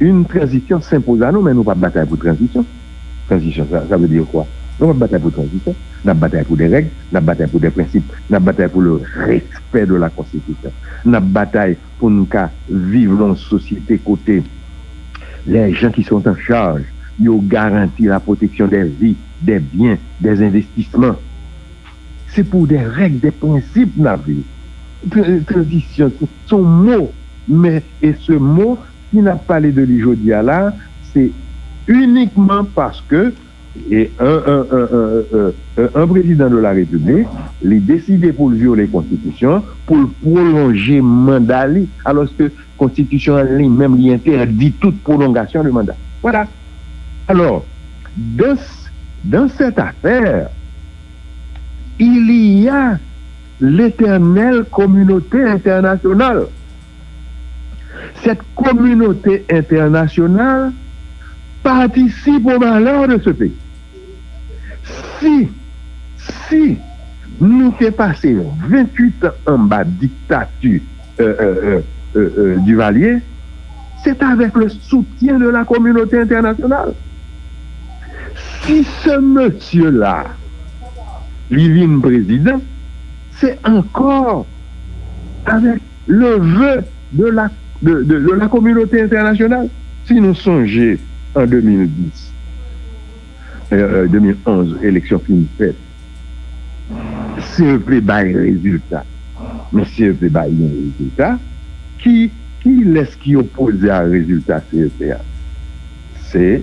une 0.00 0.24
transition 0.24 0.80
s'impose 0.80 1.22
à 1.22 1.32
nous, 1.32 1.40
mais 1.40 1.54
nous 1.54 1.64
pas 1.64 1.74
bataille 1.74 2.06
pour 2.06 2.18
transition. 2.18 2.64
Transition, 3.28 3.66
ça, 3.70 3.96
veut 3.96 4.08
dire 4.08 4.24
quoi? 4.26 4.46
Nous 4.80 4.86
pas 4.88 4.92
bataille 4.92 5.20
pour 5.20 5.32
transition, 5.32 5.74
nous 6.04 6.14
bataille 6.14 6.44
pour 6.44 6.56
des 6.56 6.66
règles, 6.66 6.88
nous 7.12 7.20
bataille 7.20 7.48
pour 7.48 7.60
des 7.60 7.70
principes, 7.70 8.12
nous 8.28 8.40
bataille 8.40 8.68
pour 8.68 8.80
le 8.80 9.00
respect 9.14 9.86
de 9.86 9.94
la 9.94 10.08
Constitution. 10.10 10.72
Nous 11.04 11.20
bataille 11.20 11.76
pour 11.98 12.10
nous 12.10 12.28
vivre 12.68 13.16
dans 13.16 13.30
une 13.30 13.36
société 13.36 13.98
côté 13.98 14.42
les 15.46 15.72
gens 15.72 15.90
qui 15.90 16.02
sont 16.02 16.26
en 16.28 16.36
charge, 16.36 16.82
ils 17.20 17.30
garantir 17.48 18.10
la 18.10 18.20
protection 18.20 18.66
des 18.68 18.84
vies, 18.84 19.16
des 19.40 19.58
biens, 19.58 19.96
des 20.20 20.42
investissements. 20.42 21.16
C'est 22.34 22.44
pour 22.44 22.66
des 22.66 22.78
règles, 22.78 23.20
des 23.20 23.30
principes, 23.30 23.96
nous 23.96 24.42
Transition, 25.46 26.10
son 26.46 26.62
mot, 26.62 27.12
mais 27.46 27.82
et 28.02 28.14
ce 28.20 28.32
mot 28.32 28.78
qui 29.10 29.18
n'a 29.18 29.36
pas 29.36 29.54
parlé 29.54 29.70
de 29.70 29.82
l'Ijodia 29.82 30.42
là, 30.42 30.74
c'est 31.12 31.30
uniquement 31.86 32.64
parce 32.74 33.00
que 33.08 33.32
et 33.90 34.10
un, 34.18 36.06
président 36.06 36.50
de 36.50 36.56
la 36.56 36.72
République, 36.72 37.28
il 37.62 37.84
décidé 37.84 38.32
pour 38.32 38.50
violer 38.50 38.86
la 38.86 38.88
Constitution, 38.88 39.62
pour 39.86 40.08
prolonger 40.22 40.96
le 40.96 41.02
mandat, 41.02 41.68
alors 42.04 42.26
que 42.36 42.44
la 42.44 42.50
Constitution 42.76 43.38
elle-même 43.38 43.96
lui 43.96 44.12
interdit 44.12 44.72
toute 44.72 45.00
prolongation 45.02 45.62
du 45.62 45.70
mandat. 45.70 45.94
Voilà. 46.22 46.46
Alors, 47.28 47.64
dans, 48.16 48.56
dans 49.24 49.48
cette 49.48 49.78
affaire, 49.78 50.48
il 51.98 52.62
y 52.62 52.68
a 52.68 52.98
l'éternelle 53.60 54.64
communauté 54.70 55.42
internationale. 55.42 56.46
Cette 58.22 58.40
communauté 58.54 59.44
internationale 59.50 60.72
participe 61.62 62.46
au 62.46 62.58
malheur 62.58 63.08
de 63.08 63.18
ce 63.18 63.30
pays. 63.30 63.54
Si, 65.20 65.48
si, 66.48 66.78
nous 67.40 67.72
t'est 67.72 67.90
passé 67.90 68.36
28 68.68 69.24
ans 69.24 69.28
en 69.46 69.58
bas 69.58 69.84
dictature 69.84 70.80
euh 71.20 71.24
euh, 71.24 71.34
euh, 71.40 71.80
euh, 72.16 72.30
euh, 72.38 72.56
du 72.58 72.76
Valier, 72.76 73.18
c'est 74.04 74.22
avec 74.22 74.54
le 74.54 74.68
soutien 74.68 75.38
de 75.38 75.48
la 75.48 75.64
communauté 75.64 76.20
internationale. 76.20 76.94
Si 78.62 78.84
ce 78.84 79.18
monsieur-là 79.18 80.24
Livine 81.50 82.00
président, 82.00 82.60
c'est 83.38 83.58
encore 83.66 84.46
avec 85.46 85.80
le 86.06 86.36
vœu 86.38 86.84
de 87.12 87.26
la, 87.26 87.50
de 87.82 88.32
la 88.32 88.48
communauté 88.48 89.02
internationale. 89.02 89.68
Si 90.06 90.14
nous 90.20 90.34
songeons 90.34 90.96
en 91.34 91.46
2010, 91.46 92.32
2011, 93.70 94.78
élection 94.82 95.18
finie 95.18 95.48
faite, 95.56 95.76
CEP 97.40 98.00
bail 98.02 98.34
résultat. 98.34 99.04
Mais 99.72 99.84
CEP 99.84 100.24
bail 100.30 100.52
un 100.52 101.00
résultat. 101.00 101.38
Qui, 101.98 102.30
qui 102.62 102.84
laisse 102.84 103.16
qui 103.16 103.34
oppose 103.34 103.84
à 103.86 104.00
résultat 104.00 104.62
CEP 104.70 105.14
C'est 106.30 106.62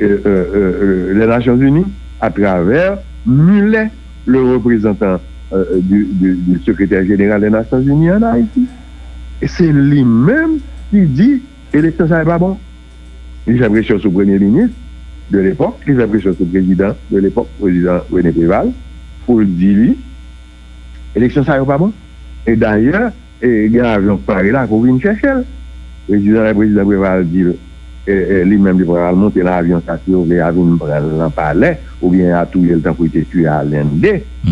euh, 0.00 0.18
euh, 0.24 0.46
euh, 0.54 1.18
les 1.18 1.26
Nations 1.26 1.56
Unies 1.56 1.86
à 2.20 2.30
travers 2.30 2.98
Mulet, 3.26 3.90
le 4.26 4.52
représentant 4.52 5.20
du, 5.82 6.08
du, 6.12 6.60
secrétaire 6.64 7.04
général 7.04 7.40
des 7.40 7.50
Nations 7.50 7.80
Unies 7.80 8.12
en 8.12 8.22
Haïti. 8.22 8.66
Et 9.42 9.48
c'est 9.48 9.72
lui-même 9.72 10.58
qui 10.90 11.02
dit 11.02 11.42
élection 11.72 12.08
ça 12.08 12.18
n'est 12.18 12.24
pas 12.24 12.38
bon. 12.38 12.58
Il 13.46 13.62
a 13.64 13.70
pris 13.70 13.84
sur 13.84 13.96
le 13.96 14.10
premier 14.10 14.38
ministre 14.38 14.76
de 15.30 15.38
l'époque, 15.38 15.78
il 15.86 16.00
a 16.00 16.06
pris 16.06 16.20
sur 16.20 16.30
le 16.30 16.46
président 16.46 16.94
de 17.10 17.18
l'époque, 17.18 17.48
président 17.58 17.98
René 18.10 18.32
Péval, 18.32 18.70
pour 19.26 19.40
dire 19.42 19.76
lui, 19.76 19.98
élection 21.16 21.44
ça 21.44 21.58
n'est 21.58 21.66
pas 21.66 21.78
bon. 21.78 21.92
Et 22.46 22.56
d'ailleurs, 22.56 23.12
il 23.42 23.72
y 23.72 23.80
a 23.80 23.92
un 23.92 23.94
avion 23.94 24.18
qui 24.18 24.50
là 24.50 24.66
pour 24.66 24.82
venir 24.82 25.00
chercher. 25.00 25.28
Le 26.08 26.16
président, 26.16 26.42
le 26.42 26.54
président 26.54 26.86
Péval 26.86 27.26
dit, 27.26 27.44
lui-même, 28.06 28.76
il 28.78 28.84
va 28.84 29.12
monter 29.12 29.40
dans 29.40 29.50
l'avion, 29.50 29.82
ça 29.86 29.98
sur 30.04 30.24
les 30.24 30.38
avions 30.38 30.64
dans 30.76 31.24
le 31.24 31.30
palais, 31.30 31.78
ou 32.00 32.10
bien 32.10 32.38
à 32.38 32.46
tout 32.46 32.62
le 32.62 32.80
temps 32.80 32.94
pour 32.94 33.06
être 33.06 33.28
tué 33.30 33.46
à 33.46 33.62
l'ND. 33.62 34.22
Mm-hmm. 34.44 34.50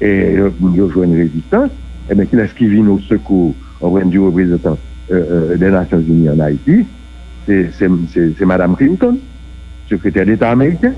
Et 0.00 0.32
il 0.32 0.76
y 0.76 0.80
a 0.80 1.04
une 1.04 1.16
résistance. 1.16 1.70
Et 2.06 2.12
eh 2.12 2.14
bien, 2.14 2.26
qui 2.26 2.36
est-ce 2.36 2.54
qui 2.54 2.66
vient 2.66 2.86
au 2.88 2.98
secours, 2.98 3.54
au 3.80 4.00
du 4.00 4.18
représentant 4.18 4.76
euh, 5.10 5.52
euh, 5.52 5.56
des 5.56 5.70
Nations 5.70 6.00
Unies 6.00 6.28
en 6.28 6.38
Haïti? 6.38 6.84
C'est 7.46 8.44
Mme 8.44 8.76
Clinton, 8.76 9.18
secrétaire 9.88 10.26
d'État 10.26 10.50
américain, 10.50 10.92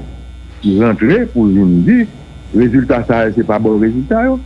qui 0.60 0.82
rentrait 0.82 1.26
pour 1.26 1.46
nous 1.46 1.82
dire 1.82 2.06
résultat, 2.54 3.04
ça, 3.06 3.32
c'est 3.32 3.46
pas 3.46 3.58
bon 3.58 3.78
résultat. 3.78 4.36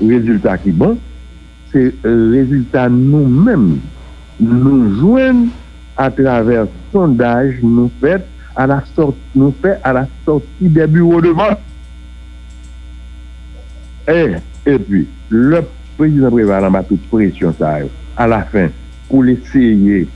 Résultat 0.00 0.58
qui 0.58 0.70
est 0.70 0.72
bon, 0.72 0.98
c'est 1.72 1.94
le 2.02 2.30
résultat 2.32 2.88
nous-mêmes. 2.88 3.78
Nous 4.38 5.00
joignons 5.00 5.48
à 6.00 6.10
travers 6.10 6.66
sondage 6.90 7.56
nous 7.62 7.90
fait 8.00 8.24
à 8.56 8.66
la 8.66 8.82
sortie, 8.96 9.18
nous 9.34 9.54
fait 9.60 9.78
à 9.84 9.92
la 9.92 10.08
sortie 10.24 10.46
des 10.60 10.86
bureaux 10.86 11.20
de 11.20 11.28
vote. 11.28 11.58
Et, 14.08 14.36
et 14.64 14.78
puis, 14.78 15.06
le 15.28 15.60
président 15.98 16.30
prévalent 16.30 16.70
m'a 16.70 16.82
toute 16.82 17.06
pression 17.10 17.54
ça, 17.58 17.80
à 18.16 18.26
la 18.26 18.42
fin, 18.44 18.68
pour 19.10 19.24
l'essayer, 19.24 20.08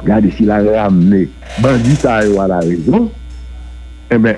regardez 0.00 0.30
s'il 0.32 0.50
a 0.50 0.82
ramené 0.82 1.30
bandit 1.62 1.96
ça 1.96 2.16
à 2.16 2.46
la 2.46 2.58
raison, 2.58 3.10
eh 4.10 4.18
bien, 4.18 4.34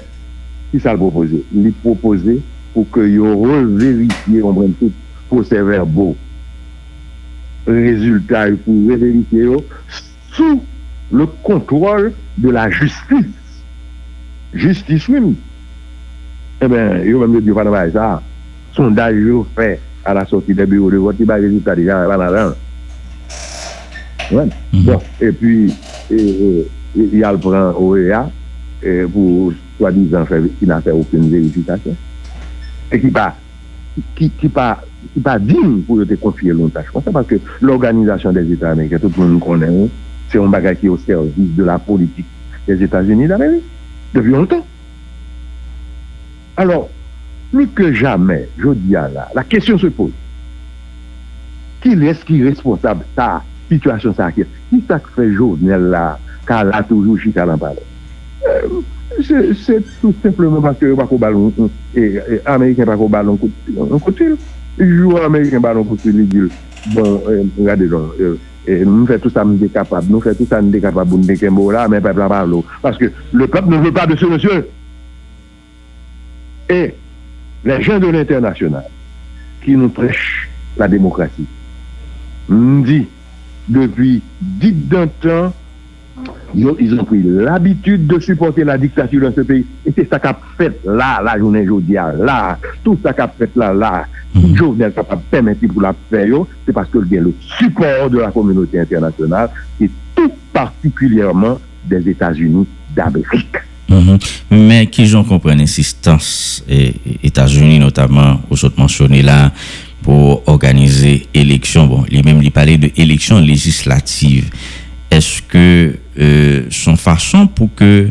qui 0.70 0.78
ça 0.78 0.92
le 0.92 0.98
proposé? 0.98 1.44
Il 1.52 1.72
proposé 1.72 2.40
pour 2.72 2.88
que 2.88 3.00
yo 3.00 3.36
revérifié, 3.36 4.44
on 4.44 4.54
prenne 4.54 4.74
tout 4.74 4.92
procès 5.28 5.60
verbaux. 5.60 6.16
Résultat, 7.66 8.46
pour 8.64 8.74
revérifier, 8.88 9.48
sous 10.32 10.62
le 11.12 11.26
contrôle 11.26 12.12
de 12.38 12.50
la 12.50 12.70
justice. 12.70 13.26
Justice 14.54 15.08
même. 15.08 15.34
Eh 16.60 16.68
bien, 16.68 17.02
je 17.04 17.16
vais 17.16 17.26
me 17.26 17.40
dire, 17.40 17.54
pas 17.54 17.90
ça. 17.90 18.22
Sondage 18.74 19.16
je 19.16 19.42
fait 19.54 19.80
à 20.04 20.14
la 20.14 20.24
sortie 20.26 20.54
des 20.54 20.66
bureaux 20.66 20.90
de 20.90 20.96
vote, 20.96 21.16
il 21.18 21.26
va 21.26 21.34
résultat 21.34 21.76
déjà 21.76 22.02
avant 22.02 22.16
la 22.16 22.54
Ouais. 24.30 24.48
Mhm. 24.72 24.84
Bon, 24.84 25.00
et 25.20 25.32
puis, 25.32 25.74
il 26.10 27.18
y 27.18 27.24
a 27.24 27.32
le 27.32 27.38
prend 27.38 27.72
OEA 27.78 28.30
pour 29.12 29.52
soi-disant 29.76 30.24
qui 30.58 30.66
n'a 30.66 30.80
fait 30.80 30.90
aucune 30.90 31.28
vérification. 31.30 31.94
Et 32.90 33.00
qui 33.00 33.08
pas, 33.08 33.34
qui, 34.14 34.30
qui 34.30 34.48
pas, 34.48 34.82
qui 35.12 35.20
pas 35.20 35.38
digne 35.38 35.82
pour 35.82 36.06
te 36.06 36.14
confier 36.14 36.52
l'ontage. 36.52 36.86
Parce 37.12 37.26
que 37.26 37.36
l'organisation 37.60 38.32
des 38.32 38.50
États 38.52 38.70
américains, 38.70 38.98
tout 38.98 39.12
le 39.18 39.26
monde 39.26 39.42
connaît, 39.42 39.88
c'est 40.32 40.38
un 40.38 40.48
bagage 40.48 40.78
qui 40.78 40.86
est 40.86 40.88
au 40.88 40.96
service 40.96 41.54
de 41.54 41.62
la 41.62 41.78
politique 41.78 42.26
des 42.66 42.82
États-Unis 42.82 43.28
d'Amérique, 43.28 43.64
depuis 44.14 44.30
longtemps. 44.30 44.66
Alors, 46.56 46.88
plus 47.52 47.68
que 47.68 47.92
jamais, 47.92 48.48
je 48.58 48.70
dis 48.74 48.96
à 48.96 49.08
la, 49.08 49.28
la 49.34 49.44
question 49.44 49.76
se 49.78 49.88
pose, 49.88 50.12
qui 51.82 51.92
est-ce 51.92 52.24
qui 52.24 52.40
est 52.40 52.48
responsable 52.48 53.00
de 53.00 53.06
ta 53.14 53.42
situation 53.68 54.14
sa 54.14 54.26
akèd? 54.26 54.46
Qui 54.70 54.82
sa 54.88 54.98
kfe 55.00 55.32
jounel 55.34 55.90
la, 55.90 56.18
ka 56.46 56.62
la 56.64 56.82
toujou 56.82 57.18
chika 57.18 57.44
lan 57.44 57.58
pale? 57.58 57.82
Euh, 58.46 58.80
se 59.20 59.80
tout 60.00 60.14
simplement 60.22 60.60
parce 60.60 60.78
que 60.78 60.94
bako 60.94 61.18
balon, 61.18 61.52
euh, 61.96 62.38
Ameriken 62.46 62.86
bako 62.86 63.08
balon 63.08 63.36
koutil, 63.36 64.24
euh, 64.24 64.36
jou 64.78 65.18
Ameriken 65.18 65.60
balon 65.60 65.84
koutil, 65.84 66.28
bon, 66.94 67.20
gade 67.58 67.88
don, 67.88 68.08
nou 68.66 69.06
fè 69.08 69.18
tout 69.22 69.34
sa 69.34 69.44
mdè 69.46 69.68
kapab, 69.74 70.06
nou 70.10 70.22
fè 70.22 70.36
tout 70.38 70.50
sa 70.50 70.60
mdè 70.62 70.82
kapab, 70.84 71.10
nou 71.10 71.22
mdè 71.22 71.36
kembo 71.40 71.70
la, 71.74 71.88
mè 71.90 72.02
pepla 72.04 72.28
pa 72.30 72.42
lo. 72.46 72.62
Paske 72.82 73.10
le 73.34 73.48
pep 73.50 73.68
nou 73.70 73.82
vè 73.82 73.92
pa 73.94 74.06
de 74.10 74.16
sou 74.20 74.30
monsieur. 74.30 74.68
Et 76.68 76.94
les 77.64 77.82
gens 77.82 77.98
de 77.98 78.06
l'international 78.06 78.84
qui 79.64 79.76
nous 79.76 79.88
prêchent 79.88 80.48
la 80.76 80.88
démocratie, 80.88 81.46
nous 82.48 82.82
dit 82.82 83.06
depuis 83.68 84.22
dit 84.40 84.72
d'un 84.72 85.06
temps 85.06 85.52
ils 86.54 86.94
ont, 87.00 87.04
pris 87.04 87.22
l'habitude 87.22 88.06
de 88.06 88.18
supporter 88.18 88.64
la 88.64 88.78
dictature 88.78 89.22
dans 89.22 89.34
ce 89.34 89.40
pays. 89.40 89.64
Et 89.86 89.92
c'est 89.94 90.08
ça 90.08 90.18
qu'a 90.18 90.38
fait 90.56 90.78
là, 90.84 91.20
la 91.24 91.38
journée 91.38 91.62
aujourd'hui, 91.62 91.94
là, 91.94 92.58
tout 92.84 92.98
ça 93.02 93.12
qu'a 93.12 93.28
fait 93.28 93.50
là, 93.56 93.72
là, 93.72 94.06
mm 94.34 94.54
journée 94.54 94.90
capable 94.94 95.22
de 95.22 95.26
permettre 95.30 95.66
pour 95.68 95.82
la 95.82 95.94
faire, 96.10 96.44
c'est 96.64 96.72
parce 96.72 96.88
qu'il 96.90 97.12
y 97.12 97.18
a 97.18 97.20
le 97.20 97.34
support 97.58 98.10
de 98.10 98.18
la 98.18 98.30
communauté 98.30 98.78
internationale 98.80 99.50
et 99.80 99.90
tout 100.14 100.32
particulièrement 100.52 101.58
des 101.84 102.08
États-Unis 102.08 102.66
d'Amérique. 102.94 103.56
Mhm. 103.88 104.18
Mais 104.50 104.86
qui 104.86 105.06
j'en 105.06 105.24
comprends 105.24 105.54
l'insistance 105.54 106.64
et 106.68 106.94
États-Unis 107.22 107.78
notamment, 107.78 108.40
vous 108.48 108.64
autres 108.64 108.78
mentionné 108.78 109.22
là, 109.22 109.52
pour 110.02 110.48
organiser 110.48 111.26
élection, 111.32 111.86
bon, 111.86 112.04
il 112.10 112.24
même 112.24 112.42
parlé 112.50 112.78
de 112.78 112.90
élection 112.96 113.38
législative. 113.38 114.50
Est-ce 115.12 115.42
que 115.42 115.94
euh, 116.18 116.62
son 116.70 116.96
façon 116.96 117.46
pour 117.46 117.68
que 117.74 118.08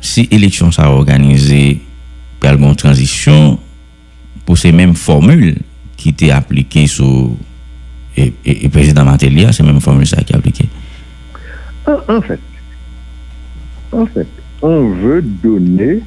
si 0.00 0.26
élection 0.30 0.72
ça 0.72 0.90
organisée, 0.90 1.82
par 2.40 2.54
une 2.54 2.74
transition 2.74 3.58
pour 4.46 4.56
ces 4.56 4.72
mêmes 4.72 4.94
formules 4.94 5.58
qui 5.98 6.08
étaient 6.08 6.30
appliquées 6.30 6.86
sur 6.86 7.32
et, 8.16 8.32
et, 8.46 8.68
président 8.70 9.04
Matelia, 9.04 9.52
ces 9.52 9.62
mêmes 9.62 9.82
formules 9.82 10.06
ça 10.06 10.22
qui 10.22 10.32
est 10.32 10.36
appliqué? 10.36 10.66
En, 11.86 12.22
fait, 12.22 12.40
en 13.92 14.06
fait, 14.06 14.26
on 14.62 14.88
veut 14.94 15.20
donner 15.20 16.00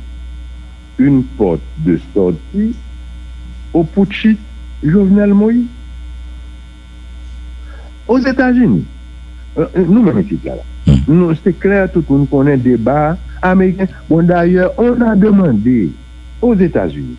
une 0.97 1.23
porte 1.23 1.61
de 1.85 1.99
sortie 2.15 2.75
au 3.71 3.83
putschiste 3.83 4.39
Jovenel 4.83 5.35
Moïse. 5.35 5.67
Aux 8.07 8.17
États-Unis, 8.19 8.85
nous-mêmes 9.75 10.19
ici, 10.21 10.39
là, 10.45 10.53
c'est 11.43 11.59
clair, 11.59 11.91
tout 11.91 12.03
le 12.09 12.17
monde 12.17 12.29
connaît 12.29 12.57
débat 12.57 13.17
américain. 13.41 13.87
Bon, 14.09 14.25
d'ailleurs, 14.25 14.71
on 14.77 14.99
a 15.01 15.15
demandé 15.15 15.91
aux 16.41 16.55
États-Unis, 16.55 17.17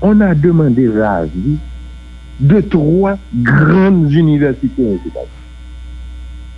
on 0.00 0.20
a 0.20 0.34
demandé 0.34 0.86
l'avis 0.86 1.56
de 2.38 2.60
trois 2.60 3.18
grandes 3.34 4.12
universités 4.12 4.82
aux 4.82 4.96
États-Unis. 5.06 5.26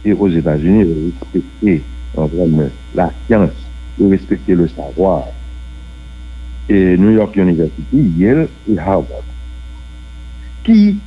Et 0.05 0.13
aux 0.13 0.29
États-Unis, 0.29 0.87
respecter 1.33 1.83
la 2.95 3.11
science, 3.27 3.51
respecter 4.01 4.55
le 4.55 4.69
savoir. 4.69 5.25
Et 6.69 6.97
New 6.97 7.11
York 7.11 7.37
University, 7.37 8.13
Yale 8.17 8.49
et 8.71 8.79
Harvard, 8.79 9.25
qui 10.65 10.99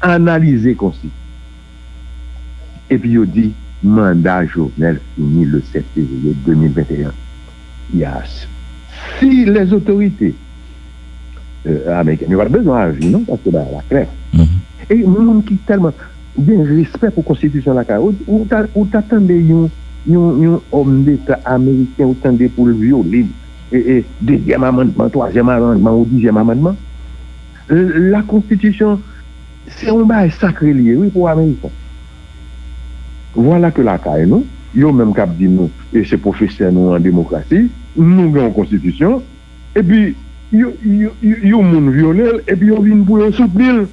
analysaient 0.00 0.74
comme 0.74 0.92
Et 2.90 2.98
puis, 2.98 3.12
il 3.12 3.26
dit, 3.26 3.52
mandat 3.84 4.46
journal 4.46 4.98
fini 5.14 5.44
le 5.44 5.62
7 5.72 5.84
février 5.94 6.34
2021. 6.46 7.12
Yes. 7.94 8.48
Si 9.20 9.44
les 9.44 9.72
autorités 9.72 10.34
euh, 11.66 12.00
américaines 12.00 12.30
n'ont 12.30 12.38
pas 12.38 12.48
besoin 12.48 12.88
de 12.90 13.06
non, 13.06 13.20
parce 13.20 13.40
que 13.42 13.50
bah, 13.50 13.64
la 13.72 13.82
claire. 13.82 14.08
Mm-hmm. 14.34 14.90
Et 14.90 15.04
nous, 15.04 15.42
qui 15.42 15.56
tellement 15.56 15.92
bien 16.36 16.64
respect 16.64 17.10
pour 17.10 17.22
la 17.22 17.28
Constitution, 17.28 17.74
là, 17.74 17.84
où 18.26 18.86
t'attendais 18.86 19.44
un, 19.50 20.60
homme 20.72 21.04
d'État 21.04 21.40
américain, 21.44 22.04
ou 22.04 22.14
t'attendais 22.14 22.48
pour 22.48 22.66
le 22.66 22.74
violer, 22.74 23.26
et, 23.72 23.98
et 23.98 24.04
deuxième 24.20 24.64
amendement, 24.64 25.08
troisième 25.08 25.48
amendement, 25.48 25.98
ou 25.98 26.04
dixième 26.04 26.36
amendement. 26.36 26.76
La 27.68 28.22
Constitution, 28.22 29.00
c'est 29.68 29.88
un 29.88 30.04
bail 30.04 30.30
sacré 30.30 30.72
lié, 30.72 30.96
oui, 30.96 31.08
pour 31.08 31.28
l'Américain. 31.28 31.70
Wala 33.34 33.72
ke 33.74 33.82
la 33.82 33.96
kae 33.98 34.26
nou, 34.30 34.46
yo 34.74 34.92
menm 34.94 35.14
kap 35.14 35.32
di 35.38 35.48
nou, 35.50 35.70
e 35.94 36.04
se 36.06 36.18
profesyen 36.20 36.74
nou 36.74 36.94
an 36.94 37.02
demokrasi, 37.02 37.64
nou 37.98 38.30
gen 38.34 38.48
an 38.48 38.54
konstitisyon, 38.54 39.20
e 39.74 39.82
pi 39.82 40.04
yo 40.54 41.60
moun 41.62 41.90
violel, 41.94 42.40
e 42.46 42.54
pi 42.54 42.70
yo 42.70 42.80
vin 42.84 43.02
pou 43.06 43.22
yo 43.22 43.32
soutenil. 43.34 43.84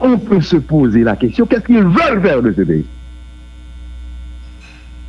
On 0.00 0.18
peut 0.18 0.40
se 0.40 0.56
poser 0.56 1.04
la 1.04 1.16
question, 1.16 1.46
qu'est-ce 1.46 1.64
qu'ils 1.64 1.76
veulent 1.76 2.22
faire 2.22 2.42
de 2.42 2.52
ce 2.52 2.62
pays 2.62 2.84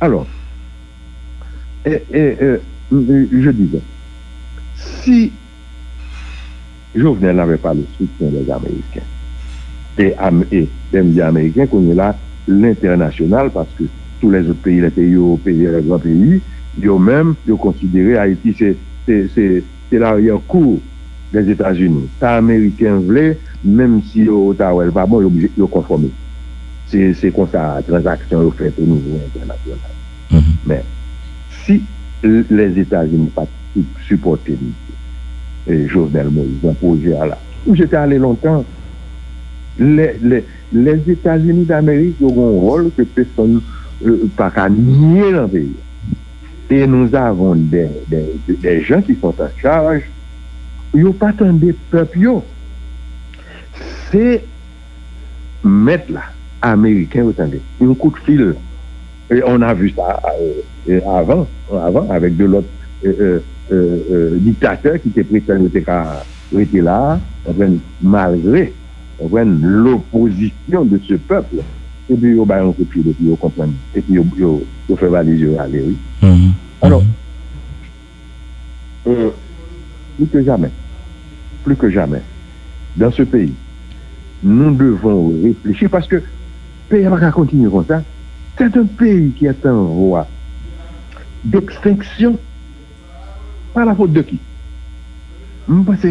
Alors, 0.00 0.26
et, 1.86 2.02
et, 2.12 2.36
et, 2.44 2.60
je 2.90 3.50
disais, 3.50 3.80
si 4.76 5.32
Jovenel 6.94 7.36
n'avait 7.36 7.56
pas 7.56 7.74
le 7.74 7.84
soutien 7.96 8.28
des 8.28 8.50
Américains, 8.50 9.00
et 9.98 10.68
des 10.92 11.02
médias 11.02 11.28
américains 11.28 11.66
qu'on 11.66 11.90
est 11.90 11.94
là, 11.94 12.14
l'internasyonal, 12.46 13.50
parce 13.50 13.68
que 13.78 13.84
tous 14.20 14.30
les 14.30 14.40
autres 14.48 14.62
pays, 14.62 14.80
les 14.80 14.90
pays 14.90 15.14
européens, 15.14 15.72
les 15.72 15.82
grands 15.82 15.98
pays, 15.98 16.40
yo 16.80 16.98
mèm, 16.98 17.34
yo 17.46 17.56
konsidere 17.56 18.18
Haïti, 18.18 18.54
c'est 19.06 19.62
l'arrière-cour 19.92 20.80
des 21.32 21.50
Etats-Unis. 21.50 22.08
Ta 22.18 22.36
Amerikèn 22.36 23.04
vle, 23.06 23.36
mèm 23.64 24.00
si 24.10 24.24
yo 24.26 24.50
Ottawa, 24.50 24.84
el 24.84 24.92
pa 24.92 25.06
bon, 25.06 25.22
yo 25.56 25.68
konforme. 25.70 26.10
Se 26.90 27.30
kon 27.34 27.48
sa 27.50 27.82
transaksyon 27.86 28.42
yo 28.42 28.50
fète 28.50 28.78
au 28.78 28.86
niveau 28.86 29.20
international. 29.26 29.94
Mm 30.30 30.38
-hmm. 30.38 30.56
Mais, 30.66 30.84
si 31.64 31.82
les 32.22 32.78
Etats-Unis 32.78 33.30
pa 33.34 33.46
supporte 34.08 34.50
Jovenel 35.66 36.28
Moïse, 36.28 36.64
un 36.68 36.74
projet 36.74 37.16
à 37.16 37.26
la... 37.26 37.38
J'étais 37.72 37.96
allé 37.96 38.18
longtemps 38.18 38.64
les, 39.78 40.16
les, 40.22 40.44
les 40.72 41.10
Etats-Unis 41.10 41.64
d'Amérique 41.64 42.16
auront 42.22 42.56
un 42.56 42.60
rôle 42.60 42.90
que 42.96 43.02
personne 43.02 43.60
euh, 44.06 44.28
pas 44.36 44.50
qu'à 44.50 44.68
nier 44.68 45.32
dans 45.32 45.42
le 45.42 45.48
pays. 45.48 45.72
Et 46.70 46.86
nous 46.86 47.14
avons 47.14 47.54
des, 47.54 47.88
des, 48.08 48.26
des 48.48 48.82
gens 48.82 49.02
qui 49.02 49.14
sont 49.14 49.34
en 49.38 49.60
charge, 49.60 50.02
ils 50.94 51.02
n'ont 51.02 51.12
pas 51.12 51.32
tant 51.32 51.52
de 51.52 51.74
peuples. 51.90 52.40
C'est 54.10 54.44
mettre 55.62 56.12
là, 56.12 56.22
Américains, 56.62 57.26
un 57.80 57.94
coup 57.94 58.10
de 58.10 58.18
fil. 58.24 58.54
Et 59.30 59.42
on 59.46 59.60
a 59.62 59.74
vu 59.74 59.90
ça 59.90 60.20
euh, 60.40 60.60
euh 60.90 61.00
avant, 61.08 61.46
avant, 61.72 62.10
avec 62.10 62.36
de 62.36 62.44
l'autre 62.44 62.68
euh, 63.04 63.40
euh, 63.72 63.98
euh, 64.12 64.36
dictateur 64.38 65.00
qui 65.00 65.08
était 65.08 65.24
pris, 65.24 65.42
qui 65.42 66.60
était 66.60 66.80
là, 66.80 67.18
malgré 68.02 68.72
l'opposition 69.20 70.84
de 70.84 71.00
ce 71.06 71.14
peuple. 71.14 71.56
Et 72.10 72.14
puis, 72.14 72.30
ils 72.32 72.38
ont 72.38 72.72
coup 72.72 72.84
de 72.84 73.10
et 73.10 73.12
puis 73.12 73.26
ils 73.30 73.36
comprennent. 73.36 73.74
Et 73.94 74.00
puis, 74.00 74.14
ils 74.14 74.44
ont 74.44 74.96
fait 74.96 75.08
valiser 75.08 75.56
aller, 75.58 75.82
oui. 75.86 75.96
Mm-hmm. 76.22 76.50
Alors, 76.82 77.02
euh, 79.06 79.30
plus 80.16 80.26
que 80.26 80.42
jamais, 80.42 80.70
plus 81.64 81.76
que 81.76 81.90
jamais, 81.90 82.22
dans 82.96 83.10
ce 83.10 83.22
pays, 83.22 83.54
nous 84.42 84.74
devons 84.74 85.32
réfléchir 85.42 85.88
parce 85.88 86.06
que 86.06 86.16
le 86.16 86.22
pays 86.88 87.04
va 87.04 87.30
continuer 87.30 87.70
comme 87.70 87.86
ça. 87.86 88.02
C'est 88.58 88.76
un 88.76 88.84
pays 88.84 89.30
qui 89.30 89.46
est 89.46 89.66
en 89.66 89.84
voie 89.84 90.26
d'extinction 91.44 92.38
par 93.72 93.84
la 93.84 93.94
faute 93.94 94.12
de 94.12 94.22
qui? 94.22 94.38
Je 95.68 95.74
pense 95.74 96.00
que 96.00 96.08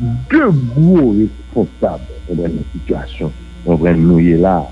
deux 0.00 0.50
gros 0.50 1.14
responsables 1.16 2.04
dans 2.32 2.42
la 2.42 2.48
situation. 2.72 3.32
On 3.66 3.74
va 3.74 3.92
nous 3.92 4.18
là. 4.18 4.66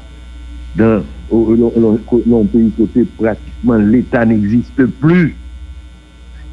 Dans 0.76 1.00
un 1.00 2.44
pays 2.46 2.70
côté, 2.76 3.04
pratiquement 3.04 3.74
l'État 3.74 4.24
n'existe 4.24 4.86
plus. 4.86 5.36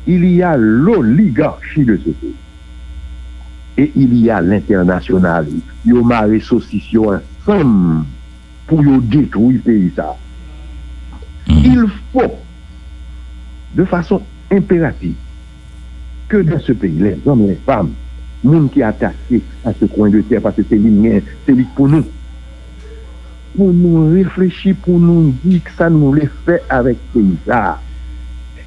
Il 0.07 0.25
y 0.25 0.43
a 0.43 0.57
l'oligarchie 0.57 1.85
de 1.85 1.97
ce 1.97 2.09
pays. 2.09 2.35
Et 3.77 3.91
il 3.95 4.17
y 4.17 4.29
a 4.29 4.41
l'international. 4.41 5.47
Il 5.85 5.93
y 5.93 5.97
a 5.97 6.01
marre 6.01 6.41
saucisson 6.41 7.19
ensemble 7.47 8.05
pour 8.67 8.81
détruire 9.01 9.51
le 9.51 9.59
pays. 9.59 9.91
Ça. 9.95 10.15
Il 11.47 11.85
faut, 12.11 12.35
de 13.75 13.85
façon 13.85 14.21
impérative, 14.51 15.15
que 16.27 16.38
dans 16.38 16.59
ce 16.59 16.71
pays, 16.73 16.97
les 16.97 17.17
hommes 17.25 17.45
et 17.45 17.49
les 17.49 17.59
femmes, 17.65 17.91
moun 18.45 18.69
ki 18.71 18.84
atake 18.86 19.41
a 19.65 19.73
se 19.73 19.89
kwen 19.91 20.13
de 20.13 20.21
ter, 20.29 20.43
parce 20.43 20.63
se 20.63 20.77
li 20.77 20.91
mwen, 20.93 21.25
se 21.45 21.55
li 21.55 21.65
pou 21.77 21.89
nou. 21.91 22.05
Pou 23.55 23.71
nou 23.73 24.12
reflechi, 24.13 24.75
pou 24.86 24.99
nou 25.01 25.34
di 25.43 25.60
ki 25.63 25.75
sa 25.77 25.89
nou 25.91 26.13
le 26.15 26.29
fe 26.45 26.60
avèk 26.73 27.01
peyizar. 27.13 27.81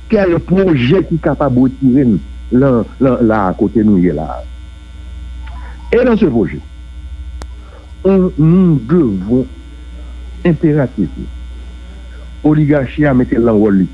Kel 0.08 0.38
proje 0.48 1.02
ki 1.08 1.20
kapabotire 1.24 2.06
la 2.50 3.42
kote 3.58 3.84
nou 3.84 4.00
ye 4.00 4.14
la. 4.16 4.40
E 5.92 6.02
nan 6.04 6.18
se 6.20 6.28
proje, 6.32 6.60
nou 8.04 8.78
devon 8.88 9.44
imperatifou. 10.48 11.28
Oligarchia 12.48 13.14
mette 13.14 13.38
lan 13.38 13.58
woli. 13.58 13.88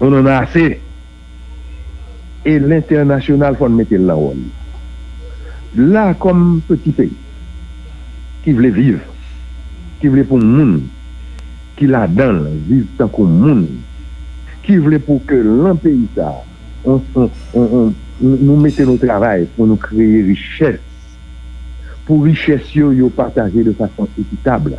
On 0.00 0.14
an 0.14 0.28
a 0.28 0.40
ase. 0.44 0.78
e 2.44 2.58
l'internasyonal 2.60 3.56
fon 3.56 3.74
metel 3.78 4.04
la 4.08 4.16
won. 4.18 4.44
La 5.74 6.12
kom 6.20 6.60
peti 6.68 6.92
peyi, 6.94 7.16
ki 8.44 8.52
vle 8.54 8.70
viv, 8.76 9.00
ki 9.98 10.12
vle 10.12 10.22
pou 10.28 10.38
moun, 10.38 10.76
ki 11.78 11.88
la 11.90 12.04
dan 12.06 12.44
viv 12.68 12.84
tan 13.00 13.10
kon 13.14 13.32
moun, 13.40 13.64
ki 14.62 14.78
vle 14.84 15.00
pou 15.02 15.24
ke 15.26 15.40
lan 15.42 15.80
peyi 15.82 16.04
sa, 16.14 16.30
on, 16.86 17.00
on, 17.16 17.30
on, 17.58 17.92
nou 18.20 18.58
mette 18.60 18.84
nou 18.86 19.00
travay 19.02 19.48
pou 19.56 19.66
nou 19.66 19.80
kreye 19.80 20.22
richès, 20.28 20.78
pou 22.04 22.22
richès 22.28 22.70
yo 22.76 22.92
yo 22.94 23.08
pataje 23.16 23.64
de 23.66 23.74
fason 23.74 24.10
ekitable. 24.20 24.78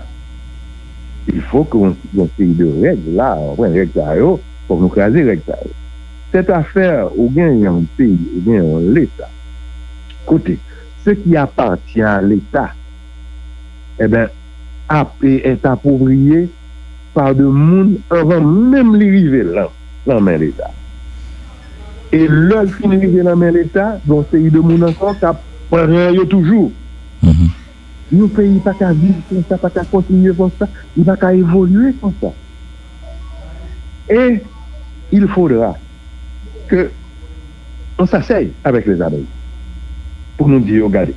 Il 1.25 1.41
fò 1.49 1.63
kon 1.67 1.97
peyi 2.37 2.53
de 2.55 2.69
reg 2.85 3.09
la, 3.17 3.33
wè 3.57 3.73
reg 3.73 3.97
sa 3.97 4.13
yo, 4.15 4.37
pou 4.69 4.79
nou 4.79 4.93
kreye 4.93 5.25
reg 5.33 5.43
sa 5.49 5.57
yo. 5.65 5.73
set 6.35 6.49
afer 6.51 7.07
ou 7.15 7.29
gen 7.31 7.61
yon 7.63 7.83
peyi, 7.95 8.19
ou 8.35 8.43
gen 8.43 8.59
yon 8.59 8.89
l'Etat. 8.95 9.31
Kote, 10.27 10.57
se 11.05 11.15
ki 11.21 11.37
apantyan 11.39 12.27
l'Etat, 12.27 12.75
e 13.95 14.03
eh 14.03 14.09
ben, 14.11 14.31
apè 14.91 15.37
et 15.47 15.67
apobriye 15.69 16.49
par 17.15 17.31
de 17.37 17.45
moun 17.47 17.93
avan 18.11 18.43
mèm 18.73 18.97
li 18.99 19.07
rive 19.13 19.45
lan, 19.47 19.71
lan 20.09 20.25
men 20.25 20.41
l'Etat. 20.43 20.75
E 22.11 22.25
lòl 22.27 22.67
fin 22.75 22.97
rive 22.99 23.23
lan 23.23 23.39
men 23.39 23.55
l'Etat, 23.55 24.03
don 24.03 24.27
se 24.27 24.41
yi 24.43 24.51
de 24.51 24.59
moun 24.59 24.83
ansan, 24.89 25.15
ka 25.21 25.31
pren 25.71 25.95
yo 26.17 26.27
toujou. 26.27 26.73
Mm 27.21 27.31
-hmm. 27.31 27.53
Yon 28.11 28.29
peyi 28.29 28.59
pa 28.59 28.75
ka 28.75 28.91
vive 28.91 29.23
kon 29.29 29.47
sa, 29.47 29.57
pa 29.57 29.69
ka 29.69 29.87
kontinye 29.87 30.35
kon 30.35 30.51
sa, 30.59 30.67
yon 30.97 31.07
pa 31.07 31.15
ka 31.15 31.31
evolue 31.33 31.95
kon 32.01 32.13
sa. 32.19 32.35
E, 34.11 34.43
il 35.11 35.27
fodra 35.27 35.73
que 36.67 36.89
on 37.97 38.05
s'asseye 38.05 38.51
avec 38.63 38.85
les 38.85 39.01
abeilles 39.01 39.25
pour 40.37 40.47
nous 40.49 40.59
dire, 40.59 40.83
regardez, 40.85 41.15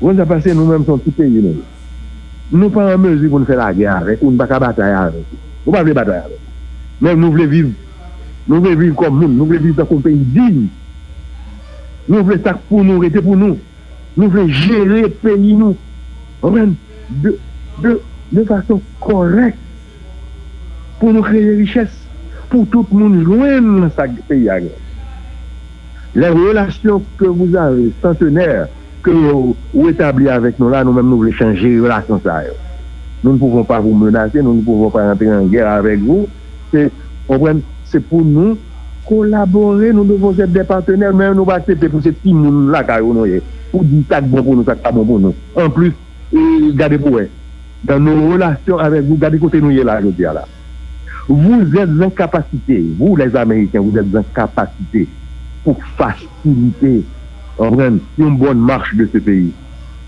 on 0.00 0.18
a 0.18 0.26
passé 0.26 0.52
nous-mêmes 0.54 0.84
dans 0.84 0.98
tout 0.98 1.10
pays. 1.10 1.28
Nous 2.50 2.58
ne 2.58 2.64
sommes 2.64 2.72
pas 2.72 2.94
en 2.94 2.98
mesure 2.98 3.30
pour 3.30 3.40
nous 3.40 3.46
faire 3.46 3.58
la 3.58 3.72
guerre 3.72 3.96
avec, 3.96 4.18
ou 4.22 4.30
ne 4.30 4.36
pas 4.36 4.58
bataille 4.58 4.92
avec. 4.92 5.24
Nous 5.64 5.72
ne 5.72 5.76
pas 5.76 5.84
bataille 5.84 6.22
avec. 6.24 6.38
Même 7.00 7.20
nous 7.20 7.30
voulons 7.30 7.46
vivre, 7.46 7.70
nous 8.48 8.60
voulons 8.60 8.76
vivre 8.76 8.96
comme 8.96 9.20
nous, 9.20 9.28
nous 9.28 9.46
voulons 9.46 9.60
vivre 9.60 9.76
dans 9.84 9.96
un 9.96 10.00
pays 10.00 10.16
digne. 10.16 10.66
Nous 12.08 12.24
voulons 12.24 12.42
ça 12.42 12.54
pour 12.54 12.84
nous, 12.84 12.98
rester 12.98 13.20
pour 13.20 13.36
nous. 13.36 13.58
Nous 14.16 14.30
voulons 14.30 14.48
gérer 14.48 15.02
le 15.02 15.08
pays, 15.10 15.54
nous. 15.54 15.76
De, 16.42 17.38
de, 17.78 18.00
de 18.32 18.44
façon 18.44 18.80
correcte 19.00 19.58
pour 20.98 21.12
nous 21.12 21.22
créer 21.22 21.56
richesse. 21.56 22.05
pou 22.50 22.66
tout 22.72 22.90
moun 22.94 23.20
jwen 23.24 23.88
sa 23.96 24.08
peyi 24.28 24.50
a 24.52 24.60
gen. 24.64 24.82
La 26.16 26.30
relasyon 26.32 27.02
ke 27.20 27.28
vous 27.28 27.56
avez, 27.60 27.90
centenaire, 28.00 28.70
ke 29.04 29.12
ou 29.12 29.88
etabli 29.90 30.30
avèk 30.32 30.56
nou 30.62 30.72
la, 30.72 30.80
nou 30.86 30.96
mèm 30.96 31.10
nou 31.10 31.20
vle 31.20 31.34
chanje 31.36 31.74
relasyon 31.76 32.22
sa 32.24 32.38
yo. 32.46 32.54
Nou 33.20 33.34
nou 33.34 33.42
pouvon 33.42 33.66
pa 33.68 33.82
vous 33.84 33.92
menacer, 33.92 34.40
nou 34.40 34.56
nou 34.56 34.64
pouvon 34.64 34.94
pa 34.94 35.04
rentrer 35.10 35.28
en 35.34 35.50
guerre 35.52 35.74
avèk 35.76 36.00
vous. 36.06 36.24
Se 36.72 38.00
pou 38.08 38.24
nou 38.24 38.56
kolaborer, 39.06 39.92
nou 39.92 40.08
devons 40.08 40.40
être 40.40 40.52
des 40.56 40.64
partenaires, 40.64 41.14
mèm 41.14 41.36
nou 41.36 41.44
va 41.44 41.60
accepter 41.60 41.92
pou 41.92 42.00
se 42.00 42.14
ti 42.16 42.32
moun 42.32 42.72
la 42.72 42.80
ka 42.86 42.96
yo 43.04 43.12
nou 43.12 43.28
ye. 43.28 43.42
Ou 43.74 43.84
di 43.84 44.00
tak 44.08 44.24
bon 44.24 44.40
pou 44.40 44.56
nou, 44.56 44.66
tak 44.66 44.80
pa 44.80 44.94
bon 44.94 45.04
pou 45.04 45.20
nou. 45.20 45.36
En 45.52 45.68
plus, 45.68 45.92
euh, 46.32 46.72
gade 46.80 46.96
pou 47.02 47.20
we. 47.20 47.28
Dan 47.84 48.08
nou 48.08 48.32
relasyon 48.32 48.80
avèk 48.88 49.04
vous, 49.04 49.20
gade 49.20 49.42
kote 49.42 49.60
nou 49.60 49.74
ye 49.74 49.84
la, 49.84 50.00
je 50.00 50.16
di 50.16 50.24
ala. 50.24 50.48
Vous 51.28 51.76
êtes 51.76 52.02
en 52.02 52.10
capacité, 52.10 52.84
vous 52.98 53.16
les 53.16 53.34
Américains, 53.34 53.80
vous 53.80 53.96
êtes 53.98 54.14
en 54.14 54.22
capacité 54.34 55.08
pour 55.64 55.78
faciliter 55.96 57.04
une 57.58 58.36
bonne 58.36 58.60
marche 58.60 58.94
de 58.94 59.08
ce 59.12 59.18
pays. 59.18 59.52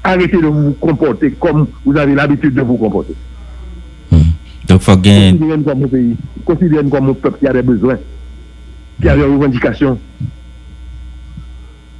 Arrêtez 0.05 0.41
de 0.41 0.47
vous 0.47 0.73
comporter 0.73 1.33
comme 1.33 1.67
vous 1.85 1.97
avez 1.97 2.15
l'habitude 2.15 2.55
de 2.55 2.63
vous 2.63 2.77
comporter. 2.77 3.15
Hmm. 4.13 4.19
Donc, 4.69 4.81
faut 4.81 4.97
gagner. 4.97 5.33
Considérez-nous 5.33 5.65
comme 5.65 5.83
un 5.85 5.89
pays, 5.89 6.17
considérez-nous 6.45 6.91
comme 6.91 7.11
un 7.11 7.15
peuple 7.15 7.39
qui 7.41 7.47
a 7.49 7.53
des 7.53 7.63
besoins, 7.63 7.99
qui 9.01 9.09
a 9.09 9.17
des 9.17 9.25
revendications. 9.25 9.99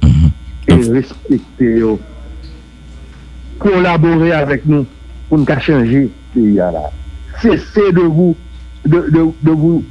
Hmm. 0.01 0.27
Et 0.69 0.73
respectez 0.73 1.83
collaborer 3.59 4.31
avec 4.31 4.65
nous 4.65 4.85
pour 5.27 5.37
nous 5.37 5.45
changer 5.45 6.09
ce 6.33 6.39
pays-là. 6.39 6.71
Cessez 7.41 7.91
de 7.91 8.01
vous, 8.01 8.35
de, 8.85 9.09
de, 9.11 9.51
vous, 9.51 9.83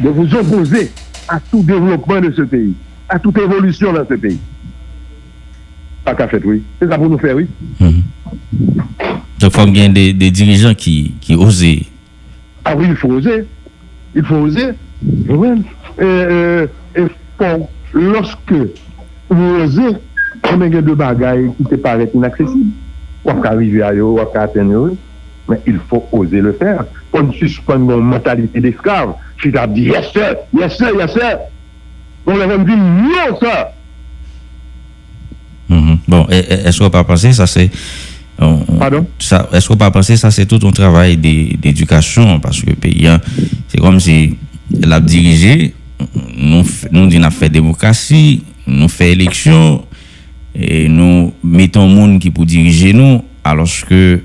de 0.00 0.08
vous 0.08 0.34
opposer 0.34 0.90
à 1.28 1.40
tout 1.40 1.62
développement 1.62 2.20
de 2.20 2.32
ce 2.32 2.42
pays, 2.42 2.74
à 3.08 3.18
toute 3.18 3.38
évolution 3.38 3.92
dans 3.92 4.06
ce 4.06 4.14
pays. 4.14 4.38
Pas 6.04 6.14
qu'à 6.14 6.28
fait, 6.28 6.42
oui. 6.44 6.62
C'est 6.80 6.88
ça 6.88 6.98
pour 6.98 7.08
nous 7.08 7.18
faire, 7.18 7.36
oui. 7.36 7.46
Mhm. 7.80 8.02
Donc, 9.38 9.52
il 9.54 9.60
faut 9.60 9.66
bien 9.66 9.88
des, 9.88 10.12
des, 10.12 10.30
dirigeants 10.30 10.74
qui, 10.74 11.14
qui 11.20 11.34
osent. 11.34 11.64
Ah 12.64 12.74
oui, 12.76 12.86
il 12.88 12.96
faut 12.96 13.08
oser. 13.08 13.44
Il 14.14 14.24
faut 14.24 14.36
oser. 14.36 14.70
Euh, 16.00 16.66
et, 16.94 17.02
lorsque 17.92 18.54
vous 19.28 19.54
osez, 19.62 19.96
Combien 20.42 20.68
de 20.68 20.94
bagailles 20.94 21.50
qui 21.56 21.64
te 21.64 21.74
paraissent 21.76 22.14
inaccessibles 22.14 22.70
On 23.24 23.34
peut 23.34 23.48
arriver 23.48 23.82
à 23.82 23.92
eux, 23.92 24.04
on 24.04 24.16
peut 24.16 24.38
atteindre 24.38 24.86
eux. 24.86 24.96
Mais 25.48 25.60
il 25.66 25.78
faut 25.88 26.06
oser 26.12 26.40
le 26.40 26.52
faire. 26.52 26.84
On 27.12 27.32
suspend 27.32 27.76
une 27.76 28.00
mentalité 28.00 28.60
d'esclave. 28.60 29.14
Je 29.36 29.50
t'ai 29.50 29.66
dit, 29.68 29.82
yes 29.82 30.12
sir, 30.12 30.36
yes 30.52 30.76
sir, 30.76 30.90
yes 30.98 31.12
sir. 31.12 31.38
On 32.26 32.36
leur 32.36 32.58
dit, 32.58 32.76
non 32.76 33.38
ça. 33.40 33.72
Mm-hmm. 35.70 35.98
Bon, 36.08 36.26
est-ce 36.28 36.78
qu'on 36.78 36.90
peut 36.90 37.02
penser 37.04 37.32
ça 37.32 37.46
c'est 37.46 37.70
Pardon? 38.38 39.06
Est-ce 39.18 39.68
qu'on 39.68 39.76
peut 39.76 39.90
penser 39.90 40.16
ça 40.16 40.30
c'est 40.30 40.46
tout 40.46 40.64
un 40.66 40.70
travail 40.70 41.16
d'éducation 41.16 42.38
parce 42.38 42.60
que 42.60 42.70
le 42.70 42.76
pays, 42.76 43.06
hein, 43.06 43.20
c'est 43.68 43.80
comme 43.80 43.98
si 43.98 44.36
l'a 44.70 45.00
dirigé, 45.00 45.74
nous, 46.36 46.64
nous 46.92 47.06
disons 47.06 47.30
fait 47.30 47.48
démocratie, 47.48 48.42
nous 48.66 48.88
fait 48.88 49.12
élection, 49.12 49.84
et 50.54 50.88
nous 50.88 51.32
mettons 51.42 51.86
monde 51.86 52.18
qui 52.18 52.30
pour 52.30 52.46
diriger 52.46 52.92
nous 52.92 53.22
alors 53.44 53.68
que 53.88 54.16
mm, 54.16 54.20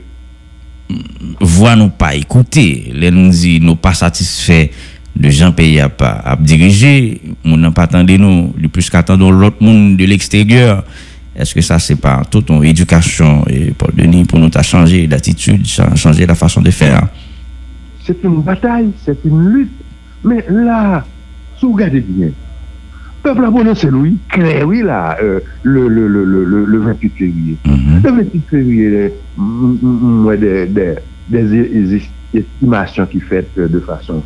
voix 1.39 1.75
nous 1.75 1.89
pas 1.89 2.15
écouter. 2.15 2.91
Les 2.93 3.11
nous 3.11 3.29
dit 3.29 3.59
nous 3.59 3.75
pas 3.75 3.93
satisfaits 3.93 4.69
de 5.15 5.29
gens 5.29 5.51
payés 5.51 5.81
à, 5.81 5.91
à 5.99 6.35
diriger. 6.35 7.21
Nous 7.43 7.57
n'a 7.57 7.71
pas 7.71 7.87
nous 7.91 8.53
le 8.57 8.67
plus 8.67 8.89
qu'attendons 8.89 9.31
l'autre 9.31 9.57
monde 9.61 9.97
de 9.97 10.05
l'extérieur. 10.05 10.83
Est-ce 11.35 11.55
que 11.55 11.61
ça 11.61 11.79
c'est 11.79 11.95
pas 11.95 12.23
toute 12.29 12.49
une 12.49 12.63
éducation 12.63 13.45
et 13.47 13.71
pour 13.71 13.91
Denis 13.93 14.25
pour 14.25 14.37
nous 14.37 14.49
changer 14.61 15.07
d'attitude 15.07 15.65
changer 15.95 16.25
la 16.25 16.35
façon 16.35 16.61
de 16.61 16.71
faire? 16.71 17.07
C'est 18.05 18.23
une 18.23 18.41
bataille 18.41 18.91
c'est 19.05 19.17
une 19.25 19.47
lutte. 19.47 19.71
Mais 20.23 20.45
là 20.49 21.05
si 21.57 21.65
vous 21.65 21.73
regardez 21.73 22.01
bien 22.01 22.29
peuple 23.21 23.45
a 23.45 23.51
prononcé 23.51 23.87
Louis, 23.87 24.17
clair, 24.29 24.67
oui, 24.67 24.81
là, 24.81 25.17
euh, 25.21 25.39
le, 25.63 25.87
le, 25.87 26.07
le, 26.07 26.23
le, 26.25 26.65
le 26.65 26.77
28 26.79 27.09
février. 27.17 27.57
Mhm. 27.65 28.01
Le 28.03 28.11
28 28.11 28.41
février, 28.49 29.13
moi, 29.37 30.37
des, 30.37 30.65
des, 30.67 30.95
des, 31.29 32.01
estimations 32.33 33.05
qui 33.05 33.19
faites 33.19 33.57
de 33.57 33.79
façon 33.79 34.23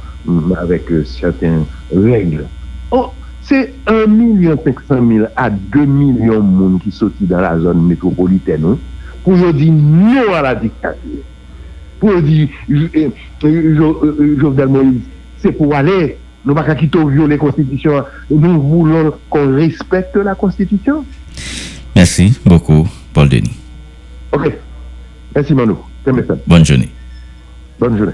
avec 0.58 0.92
euh, 0.92 1.04
certaines 1.04 1.66
règles. 1.96 2.46
Oh, 2.92 3.08
c'est 3.42 3.74
1 3.88 4.08
million 4.08 4.58
500 4.64 5.08
000 5.08 5.26
à 5.36 5.50
2 5.50 5.86
millions 5.86 6.40
de 6.40 6.50
monde 6.50 6.82
qui 6.82 6.92
sortent 6.92 7.14
dans 7.22 7.42
la 7.42 7.60
zone 7.60 7.86
métropolitaine 7.88 8.64
hein, 8.66 8.78
pour 9.24 9.36
dire 9.54 9.74
non 9.74 10.34
à 10.34 10.42
la 10.42 10.56
dictature. 10.56 11.00
Pour 12.00 12.22
dire, 12.22 12.50
euh, 12.70 14.38
Jovenel 14.40 14.68
Moïse, 14.68 15.02
c'est 15.38 15.52
pour 15.52 15.74
aller 15.74 16.18
nous 16.46 16.54
ne 16.54 16.62
pouvons 16.62 16.88
pas 17.06 17.12
violer 17.12 17.36
la 17.36 17.38
Constitution. 17.38 18.04
Nous 18.30 18.62
voulons 18.62 19.14
qu'on 19.30 19.56
respecte 19.56 20.16
la 20.16 20.36
Constitution. 20.36 21.04
Merci 21.96 22.38
beaucoup, 22.46 22.88
Paul 23.14 23.30
Denis. 23.30 23.58
Ok. 24.32 24.52
Merci, 25.34 25.54
Manu. 25.54 25.74
Bonne 26.06 26.66
journée. 26.66 26.90
Bonne 27.80 27.98
journée. 27.98 28.14